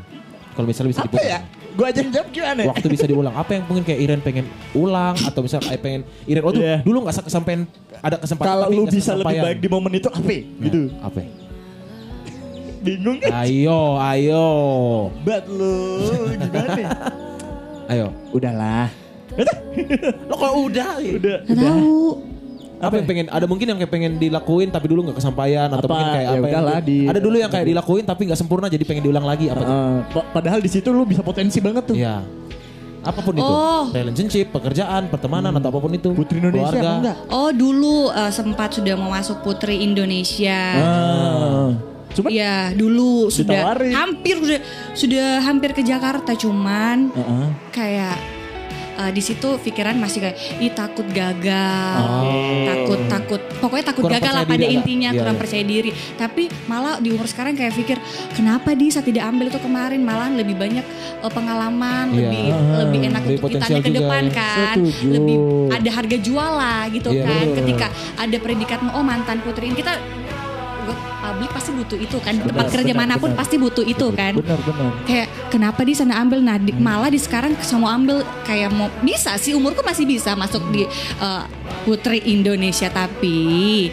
[0.55, 1.27] Kalau misalnya bisa apa diputar.
[1.27, 1.39] ya?
[1.75, 2.61] Gue aja yang jawab gimana?
[2.71, 6.41] Waktu bisa diulang, apa yang mungkin kayak Iren pengen ulang atau misalnya kayak pengen Iren
[6.41, 6.77] oh tuh Iya.
[6.81, 7.67] dulu nggak kesampaian
[7.99, 10.23] ada kesempatan Kalau tapi lu bisa lebih baik di momen itu apa?
[10.25, 10.41] ya?
[10.63, 10.81] Gitu.
[10.87, 11.19] Nah, apa?
[11.19, 11.29] ya?
[12.79, 13.31] Bingung kan?
[13.43, 14.47] Ayo, ayo,
[15.25, 15.73] Bat lu
[16.37, 16.77] gimana?
[16.77, 16.89] ya?
[17.89, 18.07] ayo.
[18.29, 18.87] Udahlah.
[20.31, 20.91] Lo kok udah?
[21.01, 21.37] Udah.
[21.43, 22.34] Gak tahu.
[22.85, 23.25] Apa yang pengen?
[23.27, 25.91] Ada mungkin yang kayak pengen dilakuin tapi dulu nggak kesampaian atau Apa?
[25.91, 28.37] mungkin kayak Ya apa yang udahlah, di- di- ada dulu yang kayak dilakuin tapi nggak
[28.37, 29.63] sempurna jadi pengen diulang lagi apa?
[30.07, 31.95] pa- padahal di situ lu bisa potensi banget tuh.
[31.95, 32.21] Iya.
[33.01, 33.85] Apa pun itu, Oh.
[33.91, 36.09] relationship, pekerjaan, pertemanan atau apa pun itu.
[36.11, 36.81] Putri Indonesia keluarga.
[36.81, 37.17] apa enggak?
[37.29, 40.57] Oh dulu eh, sempat sudah mau masuk Putri Indonesia.
[40.75, 41.69] Ah.
[42.09, 43.91] Cuma Iya dulu sudah Ditawarin.
[43.91, 44.59] hampir sudah
[44.95, 47.47] sudah hampir ke Jakarta cuman Heeh.
[47.69, 48.15] kayak
[48.95, 52.01] eh, di situ pikiran masih kayak ih takut gagal,
[52.65, 55.41] takut takut pokoknya takut Kurang gagal lah pada diri intinya Iya, kurang iya.
[55.41, 55.91] percaya diri.
[56.15, 57.97] Tapi malah di umur sekarang kayak pikir
[58.33, 60.85] kenapa di saat tidak ambil itu kemarin malah lebih banyak
[61.21, 62.19] eh, pengalaman, Iya.
[62.25, 65.07] lebih lebih enak Lebih untuk ditanya ke depan kan, Setuju.
[65.11, 65.35] lebih
[65.71, 67.45] ada harga jual lah gitu Iya, kan.
[67.55, 69.93] Ketika ada predikatmu oh mantan putri ini kita
[70.93, 72.33] publik pasti butuh itu kan.
[72.35, 73.39] Tempat Benar, kerja benar, mana pun benar.
[73.39, 74.33] pasti butuh itu kan.
[74.35, 74.89] benar benar.
[75.03, 76.39] kayak kenapa di sana ambil?
[76.39, 78.21] Nah di- malah di sekarang mau ambil.
[78.43, 80.85] Kayak mau bisa sih umurku masih bisa masuk di
[81.17, 81.43] eh,
[81.81, 83.89] putri Indonesia tapi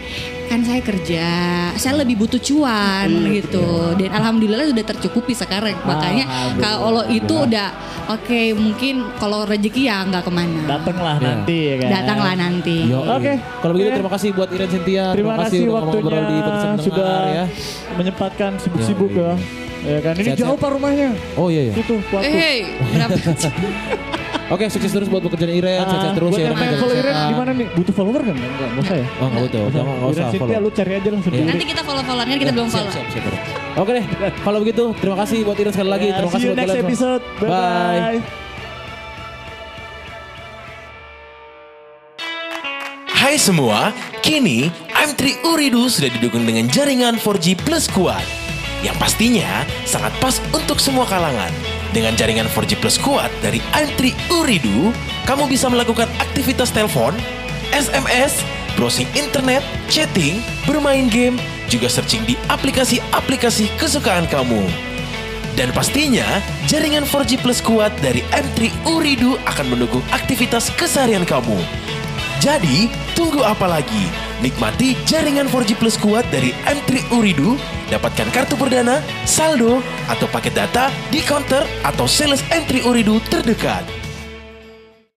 [0.52, 1.26] kan saya kerja
[1.74, 3.64] saya lebih butuh cuan gitu
[3.96, 6.28] dan alhamdulillah sudah tercukupi sekarang makanya
[6.58, 7.72] kalau itu udah
[8.06, 11.24] oke mungkin kalau rezeki ya nggak ke mana Datanglah Iya.
[11.24, 11.88] nanti ya kan.
[11.90, 13.32] datanglah nanti Yo, Oke.
[13.40, 15.04] Kalau begitu terima kasih buat Iren Cynthia.
[15.12, 16.38] Terima kasih udah waktunya ngobrol di
[16.82, 17.44] sudah ya.
[17.96, 19.32] menyempatkan sibuk-sibuk Yo, ya.
[19.82, 21.10] Ya kan ini jauh pak rumahnya.
[21.34, 21.74] Oh iya iya.
[21.74, 22.28] Itu waktu.
[22.28, 22.58] eh
[22.92, 23.16] berapa
[24.52, 26.44] Oke, sukses terus buat pekerjaan Iren, Ah, sukses terus buat ya.
[26.44, 27.24] yang Iren, pengen jaga follow Iren kesehatan.
[27.24, 27.66] di mana nih?
[27.72, 28.34] Butuh follower kan?
[28.34, 29.06] Enggak, enggak usah ya.
[29.08, 30.60] Oh enggak betul, jangan enggak usah follow.
[30.60, 31.44] lu cari aja langsung Iya.
[31.46, 33.24] nanti kita follow followan kan kita belum follow siap, siap.
[33.74, 34.04] Oke deh,
[34.44, 36.06] kalau begitu terima kasih buat Iren sekali lagi.
[36.10, 36.92] Terima see kasih you buat next kalian semua.
[36.92, 37.22] episode.
[37.34, 37.56] Bye Bye.
[37.56, 38.20] bye.
[43.08, 43.78] Hai semua,
[44.20, 48.20] kini M3 Uridu sudah didukung dengan jaringan 4G Plus kuat.
[48.82, 49.48] Yang pastinya
[49.84, 51.48] sangat pas untuk semua kalangan.
[51.92, 54.96] Dengan jaringan 4G Plus kuat dari M3 Uridu,
[55.28, 57.12] kamu bisa melakukan aktivitas telepon,
[57.68, 58.40] SMS,
[58.80, 59.60] browsing internet,
[59.92, 61.36] chatting, bermain game,
[61.68, 64.64] juga searching di aplikasi-aplikasi kesukaan kamu.
[65.52, 66.24] Dan pastinya,
[66.64, 71.60] jaringan 4G Plus kuat dari M3 Uridu akan mendukung aktivitas keseharian kamu.
[72.40, 74.31] Jadi, tunggu apa lagi?
[74.42, 77.54] Nikmati jaringan 4G Plus kuat dari M3 Uridu,
[77.94, 79.78] dapatkan kartu perdana, saldo,
[80.10, 83.86] atau paket data di counter atau sales M3 Uridu terdekat.